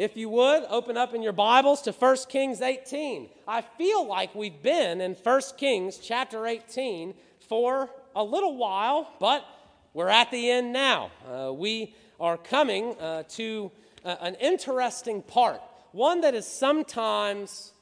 if 0.00 0.16
you 0.16 0.30
would, 0.30 0.64
open 0.70 0.96
up 0.96 1.12
in 1.12 1.22
your 1.22 1.34
Bibles 1.34 1.82
to 1.82 1.92
1 1.92 2.16
Kings 2.30 2.62
18. 2.62 3.28
I 3.46 3.60
feel 3.60 4.06
like 4.06 4.34
we've 4.34 4.62
been 4.62 4.98
in 5.02 5.12
1 5.12 5.42
Kings 5.58 5.98
chapter 5.98 6.46
18 6.46 7.12
for 7.46 7.90
a 8.16 8.24
little 8.24 8.56
while, 8.56 9.12
but 9.20 9.44
we're 9.92 10.08
at 10.08 10.30
the 10.30 10.52
end 10.52 10.72
now. 10.72 11.10
Uh, 11.30 11.52
we 11.52 11.94
are 12.18 12.38
coming 12.38 12.98
uh, 12.98 13.24
to 13.28 13.70
uh, 14.02 14.16
an 14.22 14.36
interesting 14.36 15.20
part, 15.20 15.60
one 15.92 16.22
that 16.22 16.34
is 16.34 16.46
sometimes 16.46 17.72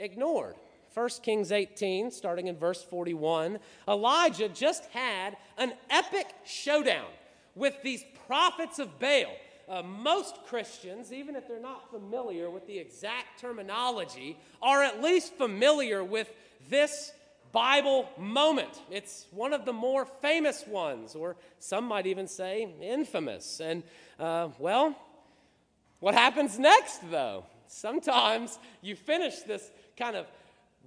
ignored. 0.00 0.56
1 0.94 1.08
Kings 1.22 1.52
18, 1.52 2.10
starting 2.10 2.48
in 2.48 2.56
verse 2.56 2.82
41, 2.82 3.60
Elijah 3.86 4.48
just 4.48 4.84
had 4.86 5.36
an 5.56 5.72
epic 5.90 6.26
showdown 6.44 7.06
with 7.54 7.80
these 7.84 8.02
prophets 8.26 8.80
of 8.80 8.98
Baal. 8.98 9.30
Uh, 9.68 9.82
most 9.82 10.36
Christians, 10.46 11.12
even 11.12 11.36
if 11.36 11.46
they're 11.46 11.60
not 11.60 11.90
familiar 11.90 12.48
with 12.48 12.66
the 12.66 12.78
exact 12.78 13.38
terminology, 13.38 14.38
are 14.62 14.82
at 14.82 15.02
least 15.02 15.34
familiar 15.34 16.02
with 16.02 16.32
this 16.70 17.12
Bible 17.52 18.08
moment. 18.18 18.80
It's 18.90 19.26
one 19.30 19.52
of 19.52 19.66
the 19.66 19.72
more 19.72 20.06
famous 20.06 20.66
ones, 20.66 21.14
or 21.14 21.36
some 21.58 21.84
might 21.84 22.06
even 22.06 22.28
say 22.28 22.68
infamous. 22.80 23.60
And, 23.60 23.82
uh, 24.18 24.48
well, 24.58 24.96
what 26.00 26.14
happens 26.14 26.58
next, 26.58 27.10
though? 27.10 27.44
Sometimes 27.66 28.58
you 28.80 28.96
finish 28.96 29.40
this 29.40 29.70
kind 29.98 30.16
of 30.16 30.26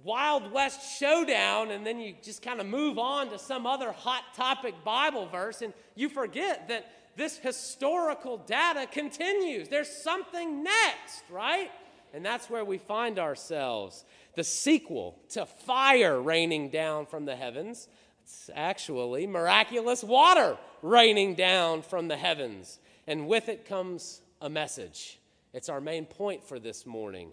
Wild 0.02 0.50
West 0.50 0.98
showdown, 0.98 1.70
and 1.70 1.86
then 1.86 2.00
you 2.00 2.14
just 2.22 2.42
kind 2.42 2.60
of 2.60 2.66
move 2.66 2.98
on 2.98 3.30
to 3.30 3.38
some 3.38 3.66
other 3.66 3.92
hot 3.92 4.24
topic 4.34 4.74
Bible 4.84 5.26
verse, 5.26 5.62
and 5.62 5.72
you 5.94 6.08
forget 6.08 6.66
that 6.68 6.90
this 7.16 7.38
historical 7.38 8.38
data 8.38 8.86
continues. 8.90 9.68
There's 9.68 9.90
something 9.90 10.62
next, 10.62 11.22
right? 11.30 11.70
And 12.14 12.24
that's 12.24 12.50
where 12.50 12.64
we 12.64 12.78
find 12.78 13.18
ourselves. 13.18 14.04
The 14.34 14.44
sequel 14.44 15.18
to 15.30 15.46
fire 15.46 16.20
raining 16.20 16.70
down 16.70 17.06
from 17.06 17.24
the 17.24 17.36
heavens. 17.36 17.88
It's 18.24 18.50
actually 18.54 19.26
miraculous 19.26 20.02
water 20.02 20.56
raining 20.80 21.34
down 21.34 21.82
from 21.82 22.08
the 22.08 22.16
heavens. 22.16 22.78
And 23.06 23.26
with 23.26 23.48
it 23.48 23.66
comes 23.66 24.22
a 24.40 24.48
message. 24.48 25.18
It's 25.52 25.68
our 25.68 25.80
main 25.80 26.06
point 26.06 26.44
for 26.44 26.58
this 26.58 26.86
morning. 26.86 27.30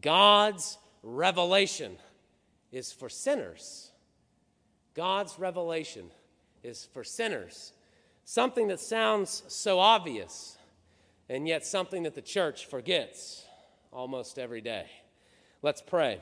God's 0.00 0.78
revelation 1.02 1.96
is 2.72 2.92
for 2.92 3.08
sinners. 3.08 3.90
God's 4.94 5.38
revelation 5.38 6.10
is 6.62 6.88
for 6.92 7.04
sinners. 7.04 7.72
Something 8.30 8.68
that 8.68 8.78
sounds 8.78 9.42
so 9.48 9.78
obvious, 9.78 10.58
and 11.30 11.48
yet 11.48 11.64
something 11.64 12.02
that 12.02 12.14
the 12.14 12.20
church 12.20 12.66
forgets 12.66 13.42
almost 13.90 14.38
every 14.38 14.60
day. 14.60 14.84
Let's 15.62 15.80
pray 15.80 16.20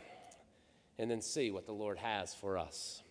and 1.01 1.11
then 1.11 1.21
see 1.21 1.51
what 1.51 1.67
the 1.67 1.73
Lord 1.73 1.99
has 1.99 2.33
for 2.33 2.59
us. 2.59 3.03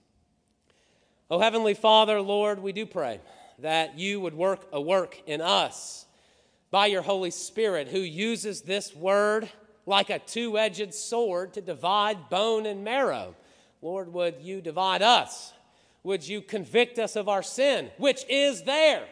Oh, 1.30 1.40
Heavenly 1.40 1.74
Father, 1.74 2.22
Lord, 2.22 2.60
we 2.60 2.72
do 2.72 2.86
pray 2.86 3.20
that 3.60 4.00
you 4.00 4.22
would 4.22 4.34
work 4.34 4.66
a 4.72 4.80
work 4.80 5.22
in 5.28 5.42
us 5.42 6.06
by 6.72 6.86
your 6.86 7.02
Holy 7.02 7.32
Spirit 7.32 7.90
who 7.90 8.00
uses 8.00 8.62
this 8.62 8.96
word 8.96 9.50
like 9.86 10.10
a 10.10 10.20
two 10.20 10.58
edged 10.58 10.94
sword 10.94 11.54
to 11.56 11.62
divide 11.62 12.30
bone 12.30 12.66
and 12.66 12.86
marrow. 12.86 13.36
Lord, 13.82 14.14
would 14.14 14.36
you 14.40 14.62
divide 14.62 15.02
us? 15.02 15.52
Would 16.06 16.28
you 16.28 16.40
convict 16.40 17.00
us 17.00 17.16
of 17.16 17.28
our 17.28 17.42
sin, 17.42 17.90
which 17.98 18.26
is 18.30 18.62
there? 18.62 19.08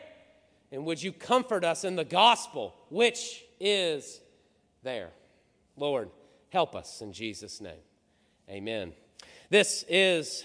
And 0.72 0.86
would 0.86 1.02
you 1.02 1.12
comfort 1.12 1.64
us 1.64 1.84
in 1.84 1.96
the 1.96 2.06
gospel, 2.06 2.76
which 2.90 3.44
is 3.60 4.22
there? 4.84 5.10
Lord, 5.76 6.12
help 6.50 6.76
us 6.76 7.02
in 7.02 7.12
Jesus' 7.12 7.60
name. 7.60 7.82
Amen. 8.48 8.94
This 9.50 9.84
is 9.90 10.44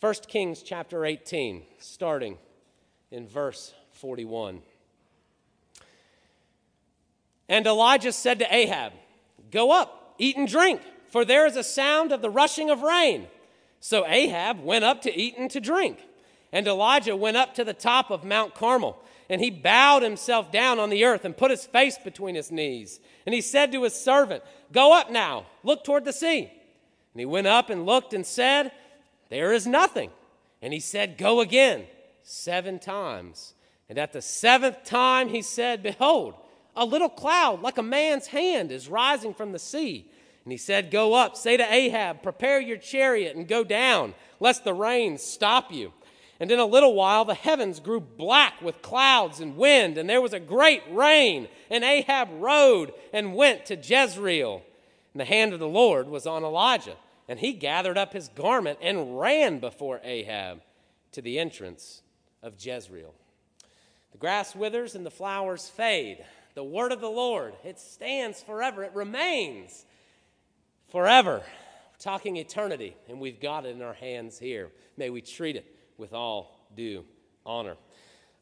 1 0.00 0.14
Kings 0.28 0.62
chapter 0.62 1.04
18, 1.04 1.62
starting 1.78 2.38
in 3.10 3.28
verse 3.28 3.74
41. 3.92 4.62
And 7.50 7.66
Elijah 7.66 8.12
said 8.12 8.38
to 8.38 8.54
Ahab, 8.54 8.94
Go 9.50 9.72
up, 9.72 10.14
eat 10.16 10.38
and 10.38 10.48
drink, 10.48 10.80
for 11.10 11.26
there 11.26 11.46
is 11.46 11.56
a 11.56 11.62
sound 11.62 12.12
of 12.12 12.22
the 12.22 12.30
rushing 12.30 12.70
of 12.70 12.80
rain. 12.80 13.26
So 13.80 14.06
Ahab 14.06 14.62
went 14.62 14.84
up 14.84 15.02
to 15.02 15.16
eat 15.16 15.36
and 15.38 15.50
to 15.50 15.60
drink. 15.60 15.98
And 16.52 16.66
Elijah 16.66 17.16
went 17.16 17.36
up 17.36 17.54
to 17.54 17.64
the 17.64 17.74
top 17.74 18.10
of 18.10 18.24
Mount 18.24 18.54
Carmel, 18.54 18.96
and 19.28 19.40
he 19.40 19.50
bowed 19.50 20.02
himself 20.02 20.52
down 20.52 20.78
on 20.78 20.90
the 20.90 21.04
earth 21.04 21.24
and 21.24 21.36
put 21.36 21.50
his 21.50 21.66
face 21.66 21.98
between 21.98 22.34
his 22.34 22.52
knees. 22.52 23.00
And 23.26 23.34
he 23.34 23.40
said 23.40 23.72
to 23.72 23.82
his 23.82 23.94
servant, 23.94 24.42
Go 24.72 24.96
up 24.96 25.10
now, 25.10 25.46
look 25.64 25.84
toward 25.84 26.04
the 26.04 26.12
sea. 26.12 26.50
And 27.12 27.20
he 27.20 27.26
went 27.26 27.46
up 27.46 27.70
and 27.70 27.86
looked 27.86 28.14
and 28.14 28.24
said, 28.24 28.72
There 29.28 29.52
is 29.52 29.66
nothing. 29.66 30.10
And 30.62 30.72
he 30.72 30.80
said, 30.80 31.18
Go 31.18 31.40
again, 31.40 31.84
seven 32.22 32.78
times. 32.78 33.54
And 33.88 33.98
at 33.98 34.12
the 34.12 34.22
seventh 34.22 34.84
time 34.84 35.28
he 35.28 35.42
said, 35.42 35.82
Behold, 35.82 36.34
a 36.74 36.84
little 36.84 37.08
cloud 37.08 37.62
like 37.62 37.78
a 37.78 37.82
man's 37.82 38.28
hand 38.28 38.70
is 38.70 38.88
rising 38.88 39.34
from 39.34 39.52
the 39.52 39.58
sea. 39.58 40.10
And 40.46 40.52
he 40.52 40.58
said, 40.58 40.92
Go 40.92 41.14
up, 41.14 41.36
say 41.36 41.56
to 41.56 41.74
Ahab, 41.74 42.22
prepare 42.22 42.60
your 42.60 42.76
chariot 42.76 43.34
and 43.34 43.48
go 43.48 43.64
down, 43.64 44.14
lest 44.38 44.62
the 44.62 44.72
rain 44.72 45.18
stop 45.18 45.72
you. 45.72 45.92
And 46.38 46.52
in 46.52 46.60
a 46.60 46.64
little 46.64 46.94
while 46.94 47.24
the 47.24 47.34
heavens 47.34 47.80
grew 47.80 47.98
black 47.98 48.62
with 48.62 48.80
clouds 48.80 49.40
and 49.40 49.56
wind, 49.56 49.98
and 49.98 50.08
there 50.08 50.20
was 50.20 50.32
a 50.32 50.38
great 50.38 50.84
rain. 50.88 51.48
And 51.68 51.82
Ahab 51.82 52.28
rode 52.34 52.92
and 53.12 53.34
went 53.34 53.66
to 53.66 53.74
Jezreel. 53.74 54.62
And 55.12 55.20
the 55.20 55.24
hand 55.24 55.52
of 55.52 55.58
the 55.58 55.66
Lord 55.66 56.08
was 56.08 56.28
on 56.28 56.44
Elijah, 56.44 56.94
and 57.28 57.40
he 57.40 57.52
gathered 57.52 57.98
up 57.98 58.12
his 58.12 58.28
garment 58.28 58.78
and 58.80 59.18
ran 59.18 59.58
before 59.58 60.00
Ahab 60.04 60.62
to 61.10 61.20
the 61.20 61.40
entrance 61.40 62.02
of 62.40 62.54
Jezreel. 62.64 63.14
The 64.12 64.18
grass 64.18 64.54
withers 64.54 64.94
and 64.94 65.04
the 65.04 65.10
flowers 65.10 65.68
fade 65.68 66.24
the 66.54 66.62
word 66.62 66.92
of 66.92 67.00
the 67.00 67.10
Lord. 67.10 67.54
It 67.64 67.80
stands 67.80 68.42
forever, 68.42 68.84
it 68.84 68.94
remains 68.94 69.85
forever. 70.88 71.42
We're 71.42 71.98
talking 71.98 72.36
eternity, 72.36 72.96
and 73.08 73.20
we've 73.20 73.40
got 73.40 73.66
it 73.66 73.74
in 73.74 73.82
our 73.82 73.94
hands 73.94 74.38
here. 74.38 74.70
May 74.96 75.10
we 75.10 75.20
treat 75.20 75.56
it 75.56 75.66
with 75.98 76.12
all 76.12 76.68
due 76.76 77.04
honor. 77.44 77.76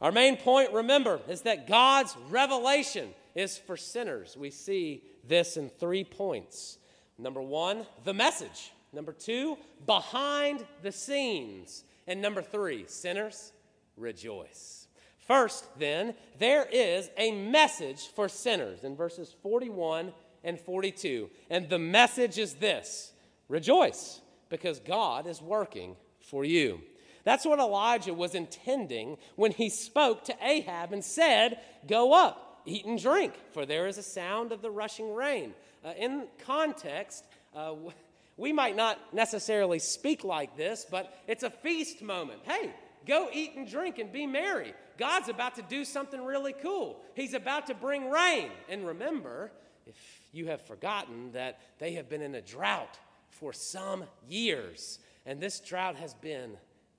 Our 0.00 0.12
main 0.12 0.36
point, 0.36 0.72
remember, 0.72 1.20
is 1.28 1.42
that 1.42 1.66
God's 1.66 2.16
revelation 2.28 3.10
is 3.34 3.56
for 3.56 3.76
sinners. 3.76 4.36
We 4.36 4.50
see 4.50 5.02
this 5.26 5.56
in 5.56 5.70
three 5.70 6.04
points. 6.04 6.78
Number 7.18 7.40
one, 7.40 7.86
the 8.04 8.14
message. 8.14 8.72
Number 8.92 9.12
two, 9.12 9.56
behind 9.86 10.64
the 10.82 10.92
scenes. 10.92 11.84
And 12.06 12.20
number 12.20 12.42
three, 12.42 12.84
sinners, 12.86 13.52
rejoice. 13.96 14.88
First, 15.26 15.78
then, 15.78 16.14
there 16.38 16.66
is 16.70 17.08
a 17.16 17.32
message 17.32 18.08
for 18.14 18.28
sinners 18.28 18.84
in 18.84 18.94
verses 18.94 19.34
41 19.42 20.12
and 20.44 20.60
42. 20.60 21.30
And 21.50 21.68
the 21.68 21.78
message 21.78 22.38
is 22.38 22.54
this 22.54 23.12
rejoice, 23.48 24.20
because 24.48 24.78
God 24.80 25.26
is 25.26 25.42
working 25.42 25.96
for 26.20 26.44
you. 26.44 26.80
That's 27.24 27.46
what 27.46 27.58
Elijah 27.58 28.14
was 28.14 28.34
intending 28.34 29.16
when 29.36 29.50
he 29.50 29.70
spoke 29.70 30.24
to 30.24 30.36
Ahab 30.42 30.92
and 30.92 31.02
said, 31.02 31.58
Go 31.88 32.12
up, 32.12 32.62
eat 32.66 32.84
and 32.84 33.00
drink, 33.00 33.32
for 33.52 33.66
there 33.66 33.86
is 33.86 33.98
a 33.98 34.02
sound 34.02 34.52
of 34.52 34.62
the 34.62 34.70
rushing 34.70 35.14
rain. 35.14 35.54
Uh, 35.84 35.92
in 35.98 36.26
context, 36.44 37.24
uh, 37.54 37.74
we 38.36 38.52
might 38.52 38.76
not 38.76 38.98
necessarily 39.14 39.78
speak 39.78 40.24
like 40.24 40.56
this, 40.56 40.86
but 40.90 41.18
it's 41.26 41.42
a 41.42 41.50
feast 41.50 42.02
moment. 42.02 42.40
Hey, 42.44 42.70
go 43.06 43.28
eat 43.32 43.54
and 43.56 43.68
drink 43.68 43.98
and 43.98 44.12
be 44.12 44.26
merry. 44.26 44.74
God's 44.98 45.28
about 45.28 45.54
to 45.56 45.62
do 45.62 45.84
something 45.84 46.22
really 46.22 46.52
cool. 46.52 47.00
He's 47.14 47.34
about 47.34 47.66
to 47.68 47.74
bring 47.74 48.10
rain. 48.10 48.50
And 48.68 48.86
remember, 48.86 49.50
if 49.86 49.96
you 50.34 50.46
have 50.46 50.62
forgotten, 50.62 51.32
that 51.32 51.60
they 51.78 51.92
have 51.92 52.08
been 52.08 52.22
in 52.22 52.34
a 52.34 52.40
drought 52.40 52.98
for 53.30 53.52
some 53.52 54.04
years. 54.28 54.98
And 55.26 55.40
this 55.40 55.60
drought 55.60 55.96
has 55.96 56.14
been 56.14 56.56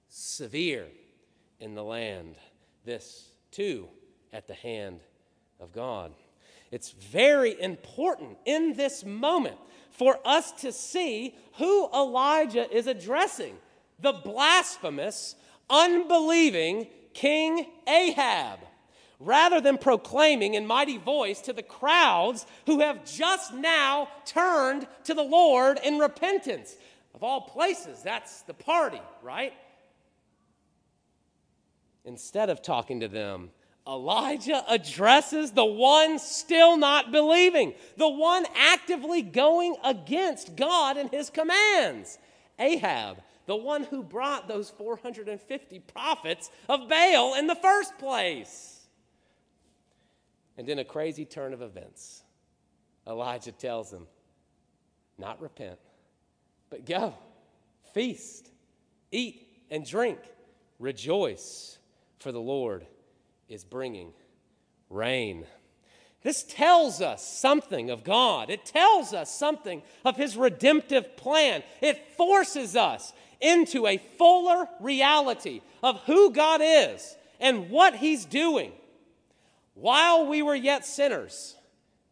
severe 0.10 0.88
in 1.60 1.76
the 1.76 1.84
land. 1.84 2.36
This, 2.84 3.30
too, 3.52 3.88
at 4.34 4.48
the 4.48 4.54
hand 4.54 5.00
of 5.60 5.72
God. 5.72 6.14
It's 6.72 6.92
very 6.92 7.60
important 7.62 8.38
in 8.46 8.74
this 8.74 9.06
moment 9.06 9.58
for 9.92 10.20
us 10.26 10.52
to 10.54 10.72
see 10.72 11.36
who 11.54 11.90
Elijah 11.94 12.70
is 12.76 12.88
addressing 12.88 13.56
the 14.00 14.12
blasphemous, 14.12 15.36
unbelieving 15.70 16.88
King 17.14 17.66
Ahab, 17.88 18.60
rather 19.20 19.62
than 19.62 19.78
proclaiming 19.78 20.54
in 20.54 20.66
mighty 20.66 20.98
voice 20.98 21.42
to 21.42 21.54
the 21.54 21.64
crowds 21.64 22.46
who 22.66 22.80
have 22.80 23.06
just 23.06 23.54
now 23.54 24.08
turned 24.26 24.88
to 25.04 25.14
the 25.14 25.24
Lord 25.24 25.80
in 25.84 26.00
repentance. 26.00 26.76
Of 27.14 27.24
all 27.24 27.42
places, 27.42 28.02
that's 28.04 28.42
the 28.42 28.54
party, 28.54 29.02
right? 29.24 29.54
Instead 32.04 32.50
of 32.50 32.62
talking 32.62 33.00
to 33.00 33.08
them 33.08 33.52
Elijah 33.88 34.64
addresses 34.68 35.52
the 35.52 35.66
one 35.66 36.18
still 36.18 36.76
not 36.76 37.12
believing, 37.12 37.76
the 37.98 38.10
one 38.10 38.46
actively 38.56 39.22
going 39.22 39.76
against 39.84 40.56
God 40.56 40.98
and 40.98 41.10
his 41.12 41.30
commands 41.30 42.18
Ahab, 42.58 43.18
the 43.46 43.56
one 43.56 43.84
who 43.84 44.02
brought 44.02 44.48
those 44.48 44.72
450 44.72 45.80
prophets 45.82 46.50
of 46.68 46.90
Baal 46.90 47.36
in 47.36 47.48
the 47.48 47.56
first 47.56 47.98
place. 48.00 48.75
And 50.58 50.70
in 50.70 50.80
a 50.80 50.86
crazy 50.86 51.26
turn 51.26 51.54
of 51.54 51.62
events, 51.62 52.24
Elijah 53.08 53.52
tells 53.52 53.92
him, 53.92 54.08
not 55.18 55.42
repent, 55.42 55.80
but 56.70 56.86
go, 56.86 57.14
feast, 57.94 58.50
eat, 59.12 59.48
and 59.70 59.86
drink, 59.86 60.20
rejoice, 60.80 61.78
for 62.20 62.32
the 62.32 62.42
Lord 62.42 62.86
is 63.48 63.64
bringing 63.64 64.12
rain. 64.90 65.46
This 66.24 66.44
tells 66.44 67.02
us 67.02 67.26
something 67.26 67.92
of 67.92 68.04
God. 68.04 68.50
It 68.50 68.66
tells 68.66 69.14
us 69.14 69.34
something 69.34 69.84
of 70.04 70.18
His 70.18 70.36
redemptive 70.36 71.16
plan. 71.18 71.62
It 71.82 72.18
forces 72.18 72.76
us 72.76 73.14
into 73.40 73.86
a 73.86 74.00
fuller 74.18 74.68
reality 74.80 75.62
of 75.84 76.00
who 76.08 76.32
God 76.32 76.62
is 76.64 77.16
and 77.40 77.70
what 77.70 77.96
He's 77.96 78.26
doing. 78.26 78.72
While 79.76 80.26
we 80.28 80.42
were 80.42 80.56
yet 80.56 80.86
sinners, 80.86 81.56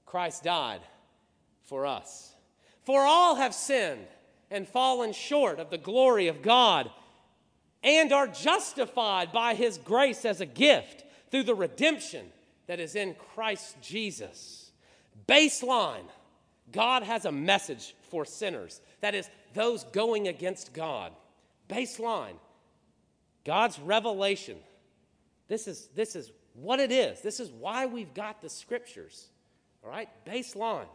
Christ 0.06 0.44
died 0.44 0.82
for 1.64 1.86
us. 1.86 2.36
For 2.84 3.02
all 3.02 3.36
have 3.36 3.56
sinned 3.56 4.06
and 4.52 4.68
fallen 4.68 5.14
short 5.14 5.60
of 5.60 5.70
the 5.70 5.78
glory 5.78 6.28
of 6.28 6.42
God 6.42 6.92
and 7.82 8.14
are 8.14 8.28
justified 8.28 9.32
by 9.32 9.56
His 9.56 9.78
grace 9.78 10.26
as 10.26 10.40
a 10.42 10.46
gift 10.46 11.04
through 11.32 11.44
the 11.44 11.56
redemption 11.56 12.28
that 12.68 12.80
is 12.80 12.96
in 12.96 13.16
Christ 13.16 13.78
Jesus. 13.82 14.72
Baseline 15.28 16.06
God 16.72 17.04
has 17.04 17.26
a 17.26 17.32
message 17.32 17.96
for 18.10 18.26
sinners, 18.26 18.82
that 19.02 19.16
is, 19.16 19.30
those 19.54 19.84
going 19.86 20.28
against 20.28 20.74
God. 20.74 21.14
Baseline 21.70 22.36
God's 23.46 23.80
revelation. 23.80 24.58
This 25.48 25.68
is, 25.68 25.90
this 25.96 26.16
is 26.16 26.32
what 26.54 26.80
it 26.80 26.92
is. 26.92 27.22
This 27.22 27.40
is 27.40 27.52
why 27.52 27.86
we've 27.86 28.14
got 28.14 28.42
the 28.42 28.50
scriptures. 28.50 29.28
All 29.84 29.90
right? 29.90 30.10
Baseline. 30.26 30.88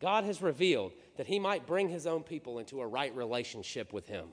God 0.00 0.24
has 0.24 0.42
revealed 0.42 0.92
that 1.16 1.26
He 1.26 1.38
might 1.38 1.66
bring 1.66 1.88
His 1.88 2.06
own 2.06 2.22
people 2.22 2.58
into 2.58 2.80
a 2.80 2.86
right 2.86 3.14
relationship 3.16 3.92
with 3.92 4.06
Him. 4.06 4.26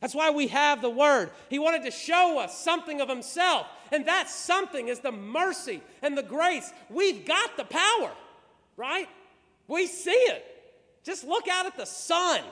That's 0.00 0.14
why 0.14 0.30
we 0.30 0.48
have 0.48 0.82
the 0.82 0.90
Word. 0.90 1.30
He 1.48 1.58
wanted 1.58 1.84
to 1.84 1.90
show 1.90 2.38
us 2.38 2.62
something 2.62 3.00
of 3.00 3.08
Himself, 3.08 3.66
and 3.90 4.06
that 4.06 4.28
something 4.28 4.88
is 4.88 5.00
the 5.00 5.12
mercy 5.12 5.82
and 6.02 6.16
the 6.16 6.22
grace. 6.22 6.72
We've 6.90 7.24
got 7.24 7.56
the 7.56 7.64
power, 7.64 8.12
right? 8.76 9.08
We 9.66 9.86
see 9.86 10.10
it. 10.10 10.44
Just 11.02 11.24
look 11.24 11.48
out 11.48 11.66
at 11.66 11.76
the 11.76 11.86
sun. 11.86 12.42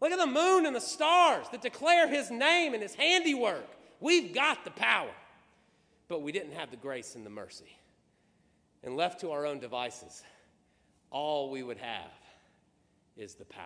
Look 0.00 0.12
at 0.12 0.18
the 0.18 0.26
moon 0.26 0.66
and 0.66 0.76
the 0.76 0.80
stars 0.80 1.46
that 1.52 1.62
declare 1.62 2.06
His 2.06 2.30
name 2.30 2.74
and 2.74 2.82
His 2.82 2.94
handiwork. 2.94 3.66
We've 3.98 4.34
got 4.34 4.64
the 4.64 4.70
power, 4.70 5.10
but 6.08 6.22
we 6.22 6.32
didn't 6.32 6.52
have 6.52 6.70
the 6.70 6.76
grace 6.76 7.14
and 7.14 7.24
the 7.24 7.30
mercy. 7.30 7.78
And 8.82 8.96
left 8.96 9.20
to 9.20 9.32
our 9.32 9.46
own 9.46 9.58
devices, 9.58 10.22
all 11.10 11.50
we 11.50 11.62
would 11.62 11.78
have 11.78 12.12
is 13.16 13.34
the 13.34 13.44
power. 13.44 13.64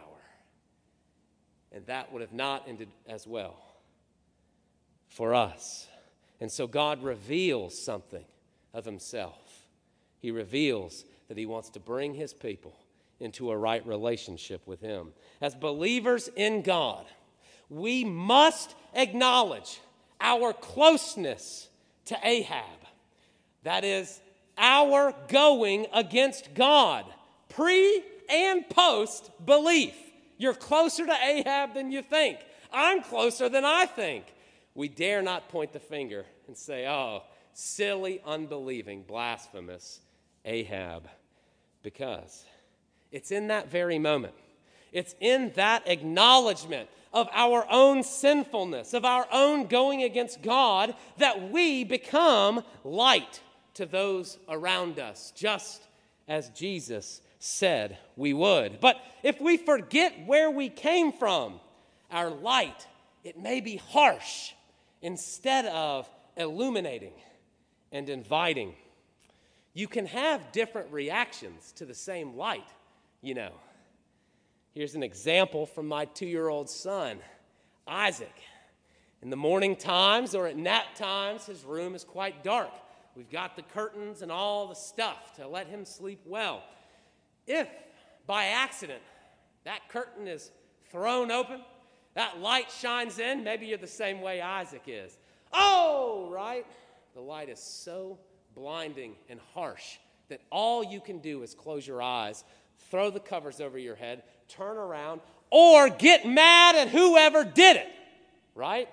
And 1.73 1.85
that 1.87 2.13
would 2.13 2.23
have 2.23 2.33
not 2.33 2.69
ended 2.69 2.89
as 3.09 3.27
well 3.27 3.57
for 5.09 5.35
us. 5.35 5.89
And 6.41 6.51
so 6.51 6.67
God 6.67 7.03
reveals 7.03 7.81
something 7.81 8.25
of 8.73 8.85
Himself. 8.85 9.67
He 10.21 10.31
reveals 10.31 11.05
that 11.29 11.37
He 11.37 11.47
wants 11.47 11.71
to 11.71 11.81
bring 11.81 12.15
His 12.15 12.33
people 12.33 12.77
into 13.21 13.51
a 13.51 13.57
right 13.57 13.87
relationship 13.87 14.67
with 14.67 14.81
Him. 14.81 15.13
As 15.41 15.55
believers 15.55 16.29
in 16.35 16.63
God, 16.63 17.05
we 17.69 18.05
must 18.05 18.75
acknowledge 18.95 19.81
our 20.21 20.53
closeness 20.53 21.69
to 22.07 22.19
Ahab. 22.23 22.65
That 23.63 23.85
is, 23.85 24.21
our 24.57 25.15
going 25.29 25.87
against 25.93 26.55
God, 26.55 27.05
pre 27.49 28.03
and 28.29 28.69
post 28.69 29.31
belief. 29.45 29.95
You're 30.39 30.55
closer 30.55 31.07
to 31.07 31.17
Ahab 31.23 31.75
than 31.75 31.91
you 31.93 32.03
think. 32.03 32.39
I'm 32.73 33.03
closer 33.03 33.49
than 33.49 33.65
I 33.65 33.87
think. 33.87 34.25
We 34.75 34.89
dare 34.89 35.23
not 35.23 35.49
point 35.49 35.73
the 35.73 35.81
finger 35.81 36.25
and 36.47 36.57
say, 36.57 36.87
oh, 36.87 37.25
silly, 37.53 38.21
unbelieving, 38.25 39.03
blasphemous 39.03 40.01
Ahab, 40.45 41.09
because 41.83 42.45
it's 43.11 43.31
in 43.31 43.49
that 43.49 43.71
very 43.71 43.99
moment. 43.99 44.35
It's 44.93 45.15
in 45.21 45.53
that 45.57 45.87
acknowledgement 45.87 46.89
of 47.13 47.29
our 47.33 47.67
own 47.71 48.03
sinfulness, 48.03 48.95
of 48.95 49.05
our 49.05 49.27
own 49.33 49.67
going 49.67 50.03
against 50.03 50.43
God, 50.43 50.95
that 51.19 51.51
we 51.51 51.85
become 51.85 52.63
light 52.85 53.41
to 53.75 53.87
those 53.87 54.39
around 54.49 54.99
us, 54.99 55.33
just 55.37 55.83
as 56.29 56.51
Jesus 56.51 57.21
said 57.39 57.99
we 58.17 58.33
would. 58.33 58.81
But 58.81 58.97
if 59.23 59.41
we 59.41 59.57
forget 59.57 60.27
where 60.27 60.51
we 60.51 60.69
came 60.69 61.13
from, 61.13 61.61
our 62.11 62.31
light, 62.31 62.87
it 63.25 63.39
may 63.39 63.61
be 63.61 63.77
harsh 63.77 64.53
instead 65.03 65.67
of 65.67 66.09
illuminating 66.37 67.13
and 67.93 68.09
inviting. 68.09 68.75
You 69.75 69.89
can 69.89 70.07
have 70.07 70.53
different 70.53 70.93
reactions 70.93 71.73
to 71.77 71.85
the 71.85 71.95
same 71.95 72.37
light, 72.37 72.67
you 73.23 73.35
know. 73.35 73.53
Here's 74.81 74.95
an 74.95 75.03
example 75.03 75.67
from 75.67 75.87
my 75.87 76.07
two 76.07 76.25
year 76.25 76.49
old 76.49 76.71
son, 76.71 77.19
Isaac. 77.87 78.33
In 79.21 79.29
the 79.29 79.37
morning 79.37 79.77
times 79.77 80.35
or 80.35 80.47
at 80.47 80.57
nap 80.57 80.95
times, 80.95 81.45
his 81.45 81.65
room 81.65 81.95
is 81.95 82.03
quite 82.03 82.43
dark. 82.43 82.71
We've 83.15 83.29
got 83.29 83.57
the 83.57 83.63
curtains 83.63 84.23
and 84.23 84.33
all 84.33 84.69
the 84.69 84.75
stuff 84.75 85.37
to 85.37 85.47
let 85.47 85.67
him 85.67 85.85
sleep 85.85 86.23
well. 86.25 86.63
If 87.47 87.69
by 88.27 88.47
accident 88.47 89.03
that 89.65 89.87
curtain 89.91 90.27
is 90.27 90.51
thrown 90.91 91.31
open, 91.31 91.61
that 92.15 92.41
light 92.41 92.71
shines 92.71 93.19
in, 93.19 93.45
maybe 93.45 93.67
you're 93.67 93.77
the 93.77 93.87
same 93.87 94.23
way 94.23 94.41
Isaac 94.41 94.85
is. 94.87 95.19
Oh, 95.53 96.31
right? 96.33 96.65
The 97.13 97.21
light 97.21 97.51
is 97.51 97.61
so 97.61 98.19
blinding 98.55 99.17
and 99.29 99.41
harsh 99.53 99.99
that 100.31 100.41
all 100.49 100.83
you 100.83 101.03
can 101.03 101.19
do 101.19 101.43
is 101.43 101.55
close 101.55 101.87
your 101.87 102.01
eyes, 102.01 102.45
throw 102.91 103.11
the 103.11 103.21
covers 103.21 103.61
over 103.61 103.77
your 103.77 103.97
head, 103.97 104.23
turn 104.51 104.77
around, 104.77 105.21
or 105.51 105.89
get 105.89 106.27
mad 106.27 106.77
at 106.77 106.89
whoever 106.89 107.45
did 107.45 107.77
it, 107.77 107.89
right? 108.55 108.89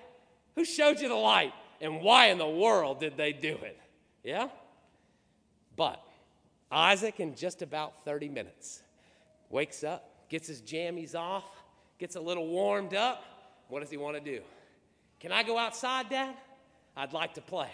Who 0.54 0.64
showed 0.64 1.00
you 1.00 1.08
the 1.08 1.14
light 1.14 1.52
and 1.80 2.00
why 2.00 2.26
in 2.26 2.38
the 2.38 2.48
world 2.48 3.00
did 3.00 3.16
they 3.16 3.32
do 3.32 3.56
it? 3.62 3.78
Yeah? 4.24 4.48
But 5.76 6.02
Isaac, 6.70 7.20
in 7.20 7.34
just 7.34 7.62
about 7.62 8.04
30 8.04 8.28
minutes, 8.28 8.82
wakes 9.50 9.84
up, 9.84 10.28
gets 10.28 10.48
his 10.48 10.60
jammies 10.60 11.14
off, 11.14 11.44
gets 11.98 12.16
a 12.16 12.20
little 12.20 12.46
warmed 12.48 12.94
up. 12.94 13.24
What 13.68 13.80
does 13.80 13.90
he 13.90 13.96
want 13.96 14.16
to 14.16 14.20
do? 14.22 14.42
Can 15.20 15.32
I 15.32 15.42
go 15.42 15.58
outside, 15.58 16.08
Dad? 16.08 16.34
I'd 16.96 17.12
like 17.12 17.34
to 17.34 17.40
play. 17.40 17.70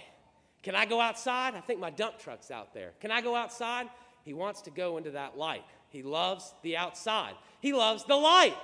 Can 0.62 0.75
I 0.75 0.87
go 0.87 1.00
outside? 1.00 1.55
I 1.55 1.61
think 1.61 1.81
my 1.81 1.91
dump 1.91 2.19
truck's 2.19 2.50
out 2.50 2.75
there. 2.75 2.93
Can 3.00 3.11
I 3.11 3.21
go 3.21 3.35
outside? 3.35 3.88
He 4.25 4.33
wants 4.33 4.62
to 4.62 4.71
go 4.71 4.97
into 4.97 5.11
that 5.12 5.37
light. 5.37 5.64
He 5.88 6.03
loves 6.03 6.55
the 6.62 6.76
outside. 6.76 7.35
He 7.64 7.73
loves 7.73 8.04
the 8.04 8.14
light, 8.14 8.59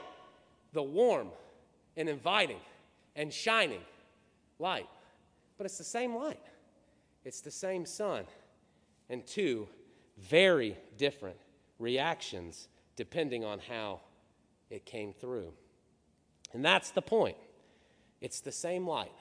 the 0.74 0.82
warm 0.82 1.28
and 1.96 2.06
inviting 2.06 2.60
and 3.16 3.32
shining 3.32 3.80
light. 4.58 4.90
But 5.56 5.64
it's 5.64 5.78
the 5.78 5.84
same 5.84 6.14
light, 6.14 6.42
it's 7.24 7.40
the 7.40 7.50
same 7.50 7.86
sun. 7.86 8.24
And 9.08 9.26
two, 9.26 9.68
very 10.18 10.76
different 10.98 11.38
reactions 11.78 12.68
depending 12.94 13.42
on 13.42 13.60
how 13.60 14.00
it 14.68 14.84
came 14.84 15.14
through. 15.14 15.54
And 16.52 16.62
that's 16.62 16.90
the 16.90 17.00
point. 17.00 17.38
It's 18.20 18.40
the 18.40 18.52
same 18.52 18.86
light 18.86 19.14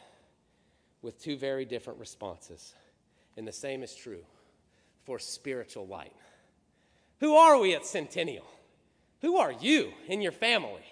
with 1.02 1.24
two 1.24 1.38
very 1.38 1.64
different 1.64 2.02
responses. 2.02 2.76
And 3.38 3.48
the 3.48 3.54
same 3.54 3.82
is 3.82 3.96
true 3.96 4.26
for 5.06 5.20
spiritual 5.20 5.88
light. 5.88 6.12
Who 7.22 7.38
are 7.38 7.58
we 7.58 7.76
at 7.76 7.86
Centennial? 7.86 8.59
Who 9.22 9.38
are 9.38 9.52
you 9.52 9.92
in 10.08 10.22
your 10.22 10.32
family? 10.32 10.84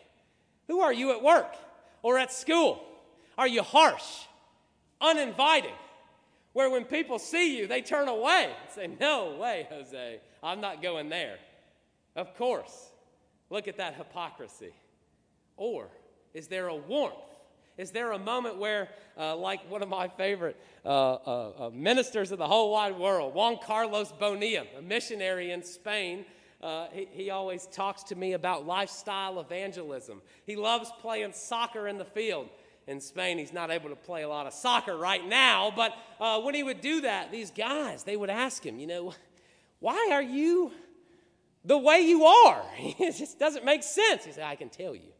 Who 0.68 0.82
are 0.82 0.94
you 0.94 1.12
at 1.12 1.24
work 1.24 1.54
or 2.02 2.18
at 2.18 2.32
school? 2.32 2.84
Are 3.38 3.48
you 3.48 3.64
harsh, 3.64 4.26
uninviting? 5.00 5.74
where 6.58 6.72
when 6.72 6.86
people 6.86 7.20
see 7.20 7.56
you, 7.56 7.68
they 7.68 7.84
turn 7.84 8.08
away 8.08 8.46
and 8.46 8.72
say, 8.74 8.88
No 9.00 9.38
way, 9.40 9.68
Jose, 9.70 10.20
I'm 10.42 10.60
not 10.60 10.82
going 10.82 11.08
there. 11.08 11.38
Of 12.16 12.36
course. 12.36 12.90
Look 13.52 13.68
at 13.68 13.78
that 13.78 13.94
hypocrisy. 13.94 14.74
Or 15.56 15.88
is 16.34 16.48
there 16.48 16.70
a 16.70 16.76
warmth 16.76 17.14
Is 17.78 17.92
there 17.92 18.12
a 18.12 18.18
moment 18.18 18.58
where, 18.58 18.90
uh, 19.20 19.36
like 19.36 19.70
one 19.70 19.84
of 19.84 19.90
my 19.90 20.08
favorite 20.08 20.60
uh, 20.84 20.88
uh, 20.88 21.68
uh, 21.68 21.70
ministers 21.72 22.32
of 22.32 22.40
the 22.40 22.48
whole 22.48 22.72
wide 22.72 22.98
world, 22.98 23.36
Juan 23.36 23.60
Carlos 23.64 24.12
Bonilla, 24.20 24.66
a 24.80 24.82
missionary 24.82 25.52
in 25.52 25.62
Spain, 25.62 26.26
uh, 26.62 26.88
he, 26.92 27.08
he 27.12 27.30
always 27.30 27.68
talks 27.68 28.04
to 28.04 28.16
me 28.16 28.34
about 28.34 28.66
lifestyle 28.66 29.40
evangelism. 29.40 30.22
He 30.46 30.56
loves 30.56 30.92
playing 31.00 31.34
soccer 31.34 31.88
in 31.88 31.98
the 31.98 32.06
field. 32.06 32.50
In 32.88 33.02
Spain, 33.02 33.38
he's 33.38 33.52
not 33.52 33.70
able 33.70 33.90
to 33.90 33.98
play 33.98 34.24
a 34.24 34.30
lot 34.30 34.48
of 34.48 34.54
soccer 34.54 34.96
right 34.98 35.26
now, 35.28 35.74
but 35.76 35.94
uh, 36.22 36.40
when 36.40 36.56
he 36.56 36.64
would 36.64 36.80
do 36.80 37.02
that, 37.02 37.32
these 37.32 37.52
guys, 37.52 38.04
they 38.04 38.16
would 38.16 38.30
ask 38.30 38.66
him, 38.66 38.80
you 38.80 38.88
know, 38.88 39.14
why 39.80 40.10
are 40.12 40.22
you 40.22 40.72
the 41.66 41.78
way 41.78 42.00
you 42.00 42.24
are? 42.24 42.64
it 42.80 43.12
just 43.18 43.38
doesn't 43.38 43.66
make 43.66 43.84
sense. 43.84 44.24
He 44.24 44.32
said, 44.32 44.46
I 44.46 44.56
can 44.56 44.70
tell 44.70 44.96
you. 44.96 45.12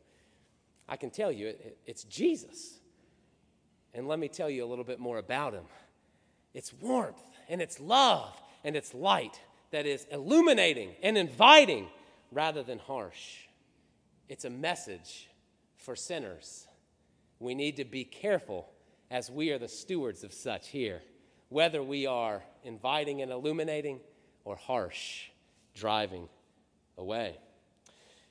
I 0.88 0.96
can 0.96 1.10
tell 1.10 1.32
you, 1.32 1.48
it, 1.48 1.62
it, 1.64 1.78
it's 1.86 2.04
Jesus. 2.06 2.80
And 3.94 4.08
let 4.08 4.18
me 4.18 4.30
tell 4.30 4.50
you 4.50 4.64
a 4.64 4.68
little 4.68 4.86
bit 4.86 5.00
more 5.00 5.18
about 5.18 5.54
him. 5.54 5.66
It's 6.54 6.74
warmth 6.74 7.22
and 7.50 7.62
it's 7.62 7.80
love 7.80 8.42
and 8.64 8.76
it's 8.76 8.94
light 8.94 9.42
that 9.78 9.86
is 9.86 10.08
illuminating 10.12 10.96
and 11.04 11.16
inviting 11.16 11.88
rather 12.32 12.64
than 12.64 12.80
harsh. 12.80 13.42
It's 14.28 14.44
a 14.44 14.50
message 14.50 15.30
for 15.76 15.96
sinners. 15.96 16.66
We 17.38 17.54
need 17.54 17.76
to 17.76 17.86
be 17.86 18.04
careful 18.04 18.68
as 19.12 19.30
we 19.30 19.52
are 19.52 19.60
the 19.60 19.68
stewards 19.68 20.24
of 20.24 20.34
such 20.34 20.70
here, 20.70 21.04
whether 21.50 21.84
we 21.84 22.08
are 22.08 22.42
inviting 22.64 23.22
and 23.22 23.32
illuminating 23.32 24.00
or 24.46 24.56
harsh, 24.56 25.26
driving 25.76 26.28
away. 26.98 27.38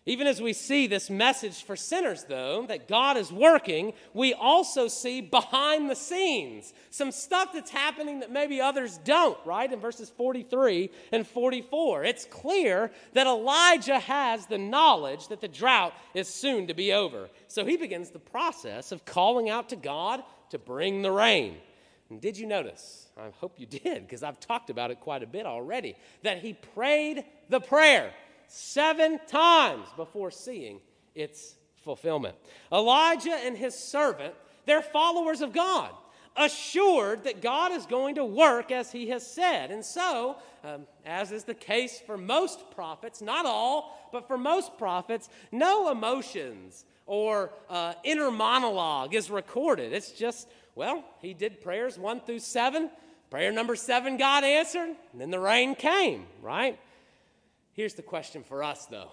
Even 0.08 0.28
as 0.28 0.40
we 0.40 0.52
see 0.52 0.86
this 0.86 1.10
message 1.10 1.64
for 1.64 1.74
sinners, 1.74 2.24
though, 2.28 2.64
that 2.66 2.86
God 2.86 3.16
is 3.16 3.32
working, 3.32 3.92
we 4.14 4.34
also 4.34 4.86
see 4.86 5.20
behind 5.20 5.90
the 5.90 5.96
scenes 5.96 6.72
some 6.90 7.10
stuff 7.10 7.52
that's 7.52 7.72
happening 7.72 8.20
that 8.20 8.30
maybe 8.30 8.60
others 8.60 8.98
don't, 8.98 9.36
right? 9.44 9.70
In 9.70 9.80
verses 9.80 10.08
43 10.08 10.90
and 11.10 11.26
44. 11.26 12.04
It's 12.04 12.24
clear 12.24 12.92
that 13.14 13.26
Elijah 13.26 13.98
has 13.98 14.46
the 14.46 14.58
knowledge 14.58 15.26
that 15.26 15.40
the 15.40 15.48
drought 15.48 15.92
is 16.14 16.28
soon 16.28 16.68
to 16.68 16.74
be 16.74 16.92
over. 16.92 17.28
So 17.48 17.64
he 17.64 17.76
begins 17.76 18.10
the 18.10 18.20
process 18.20 18.92
of 18.92 19.04
calling 19.04 19.50
out 19.50 19.70
to 19.70 19.76
God 19.76 20.22
to 20.50 20.58
bring 20.58 21.02
the 21.02 21.10
rain. 21.10 21.56
And 22.10 22.20
did 22.20 22.38
you 22.38 22.46
notice? 22.46 23.08
I 23.18 23.30
hope 23.40 23.58
you 23.58 23.66
did, 23.66 24.06
because 24.06 24.22
I've 24.22 24.38
talked 24.38 24.70
about 24.70 24.92
it 24.92 25.00
quite 25.00 25.24
a 25.24 25.26
bit 25.26 25.46
already, 25.46 25.96
that 26.22 26.38
he 26.38 26.52
prayed 26.52 27.24
the 27.48 27.58
prayer 27.58 28.12
seven 28.48 29.18
times 29.26 29.86
before 29.96 30.30
seeing 30.30 30.80
its 31.14 31.54
fulfillment. 31.82 32.36
Elijah 32.72 33.34
and 33.44 33.56
his 33.56 33.74
servant, 33.74 34.34
they're 34.64 34.82
followers 34.82 35.40
of 35.40 35.52
God, 35.52 35.90
assured 36.36 37.24
that 37.24 37.40
God 37.40 37.72
is 37.72 37.86
going 37.86 38.16
to 38.16 38.24
work 38.24 38.70
as 38.70 38.92
he 38.92 39.08
has 39.08 39.26
said. 39.26 39.70
And 39.70 39.84
so, 39.84 40.36
um, 40.64 40.86
as 41.04 41.32
is 41.32 41.44
the 41.44 41.54
case 41.54 42.00
for 42.04 42.18
most 42.18 42.70
prophets, 42.72 43.22
not 43.22 43.46
all, 43.46 44.08
but 44.12 44.26
for 44.26 44.36
most 44.36 44.76
prophets, 44.76 45.28
no 45.52 45.90
emotions 45.90 46.84
or 47.06 47.52
uh, 47.70 47.94
inner 48.02 48.30
monologue 48.30 49.14
is 49.14 49.30
recorded. 49.30 49.92
It's 49.92 50.10
just, 50.10 50.48
well, 50.74 51.04
he 51.22 51.34
did 51.34 51.60
prayers 51.60 51.98
one 51.98 52.20
through 52.20 52.40
seven. 52.40 52.90
Prayer 53.30 53.52
number 53.52 53.76
seven, 53.76 54.16
God 54.16 54.44
answered, 54.44 54.90
and 55.12 55.20
then 55.20 55.30
the 55.30 55.40
rain 55.40 55.74
came, 55.74 56.26
right? 56.42 56.78
Here's 57.76 57.94
the 57.94 58.02
question 58.02 58.42
for 58.42 58.64
us, 58.64 58.86
though 58.86 59.12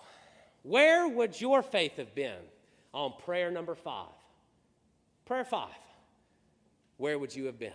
Where 0.63 1.07
would 1.07 1.39
your 1.39 1.61
faith 1.61 1.97
have 1.97 2.15
been 2.15 2.39
on 2.93 3.13
prayer 3.23 3.51
number 3.51 3.75
five? 3.75 4.07
Prayer 5.25 5.45
five. 5.45 5.69
Where 6.97 7.19
would 7.19 7.35
you 7.35 7.45
have 7.45 7.59
been? 7.59 7.73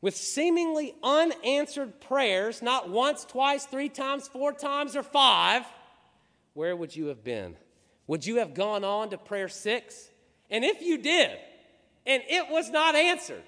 With 0.00 0.16
seemingly 0.16 0.94
unanswered 1.02 2.00
prayers, 2.00 2.60
not 2.60 2.90
once, 2.90 3.24
twice, 3.24 3.64
three 3.64 3.88
times, 3.88 4.28
four 4.28 4.52
times, 4.52 4.96
or 4.96 5.02
five, 5.02 5.64
where 6.52 6.76
would 6.76 6.94
you 6.94 7.06
have 7.06 7.24
been? 7.24 7.56
Would 8.06 8.26
you 8.26 8.36
have 8.36 8.52
gone 8.52 8.84
on 8.84 9.10
to 9.10 9.18
prayer 9.18 9.48
six? 9.48 10.10
And 10.50 10.62
if 10.62 10.82
you 10.82 10.98
did, 10.98 11.30
and 12.06 12.22
it 12.28 12.50
was 12.50 12.68
not 12.68 12.94
answered, 12.94 13.42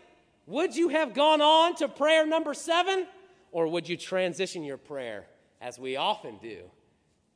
would 0.46 0.74
you 0.74 0.88
have 0.88 1.12
gone 1.12 1.42
on 1.42 1.74
to 1.76 1.88
prayer 1.88 2.26
number 2.26 2.54
seven? 2.54 3.06
Or 3.56 3.66
would 3.68 3.88
you 3.88 3.96
transition 3.96 4.64
your 4.64 4.76
prayer, 4.76 5.24
as 5.62 5.78
we 5.78 5.96
often 5.96 6.36
do, 6.42 6.64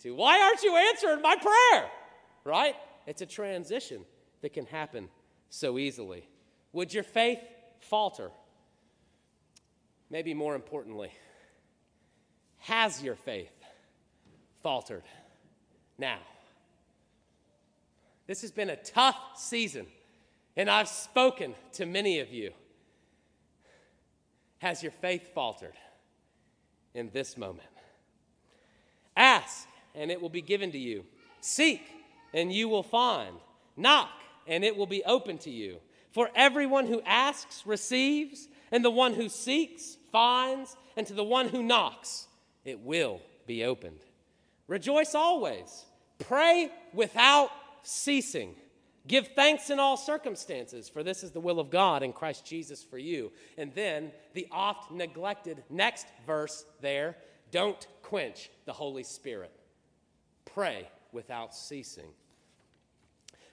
to, 0.01 0.15
Why 0.15 0.39
aren't 0.43 0.63
you 0.63 0.77
answering 0.77 1.23
my 1.23 1.35
prayer? 1.35 1.91
Right? 2.45 2.75
It's 3.07 3.23
a 3.23 3.27
transition 3.27 4.05
that 4.43 4.53
can 4.53 4.67
happen 4.67 5.09
so 5.49 5.79
easily. 5.79 6.29
Would 6.75 6.93
your 6.93 7.05
faith 7.05 7.39
falter? 7.81 8.31
Maybe 10.11 10.35
more 10.35 10.55
importantly, 10.55 11.11
has 12.59 13.03
your 13.03 13.15
faith 13.17 13.57
faltered 14.63 15.05
now? 15.97 16.19
This 18.27 18.43
has 18.43 18.51
been 18.51 18.69
a 18.69 18.77
tough 18.77 19.17
season, 19.37 19.87
and 20.55 20.69
I've 20.69 20.89
spoken 20.89 21.55
to 21.73 21.87
many 21.87 22.21
of 22.21 22.31
you. 22.31 22.53
Has 24.59 24.83
your 24.83 24.93
faith 24.93 25.33
faltered? 25.33 25.73
In 26.95 27.11
this 27.13 27.37
moment. 27.37 27.69
Ask, 29.17 29.69
and 29.95 30.11
it 30.11 30.21
will 30.21 30.29
be 30.29 30.43
given 30.43 30.73
to 30.73 30.79
you. 30.79 31.05
Seek, 31.41 31.83
and 32.33 32.53
you 32.53 32.69
will 32.69 32.83
find. 32.83 33.37
Knock, 33.77 34.11
and 34.47 34.65
it 34.65 34.77
will 34.77 34.87
be 34.87 35.05
open 35.05 35.39
to 35.39 35.51
you. 35.51 35.79
For 36.13 36.29
everyone 36.35 36.87
who 36.87 37.01
asks 37.03 37.67
receives, 37.67 38.49
and 38.73 38.85
the 38.85 38.91
one 38.91 39.15
who 39.15 39.29
seeks 39.29 39.97
finds, 40.13 40.77
and 40.97 41.07
to 41.07 41.15
the 41.15 41.25
one 41.25 41.49
who 41.49 41.63
knocks 41.63 42.27
it 42.65 42.81
will 42.81 43.21
be 43.47 43.65
opened. 43.65 44.01
Rejoice 44.69 45.15
always. 45.15 45.85
Pray 46.19 46.71
without 46.93 47.51
ceasing. 47.83 48.55
Give 49.07 49.27
thanks 49.29 49.71
in 49.71 49.79
all 49.79 49.97
circumstances, 49.97 50.89
for 50.89 51.03
this 51.03 51.23
is 51.23 51.31
the 51.31 51.41
will 51.41 51.59
of 51.59 51.71
God 51.71 52.03
in 52.03 52.13
Christ 52.13 52.45
Jesus 52.45 52.83
for 52.83 52.99
you. 52.99 53.33
And 53.57 53.73
then 53.75 54.13
the 54.35 54.47
oft 54.51 54.91
neglected 54.91 55.63
next 55.71 56.07
verse 56.27 56.65
there 56.81 57.17
don't 57.51 57.87
quench 58.03 58.51
the 58.67 58.73
Holy 58.73 59.03
Spirit. 59.03 59.53
Pray 60.45 60.89
without 61.13 61.55
ceasing. 61.55 62.11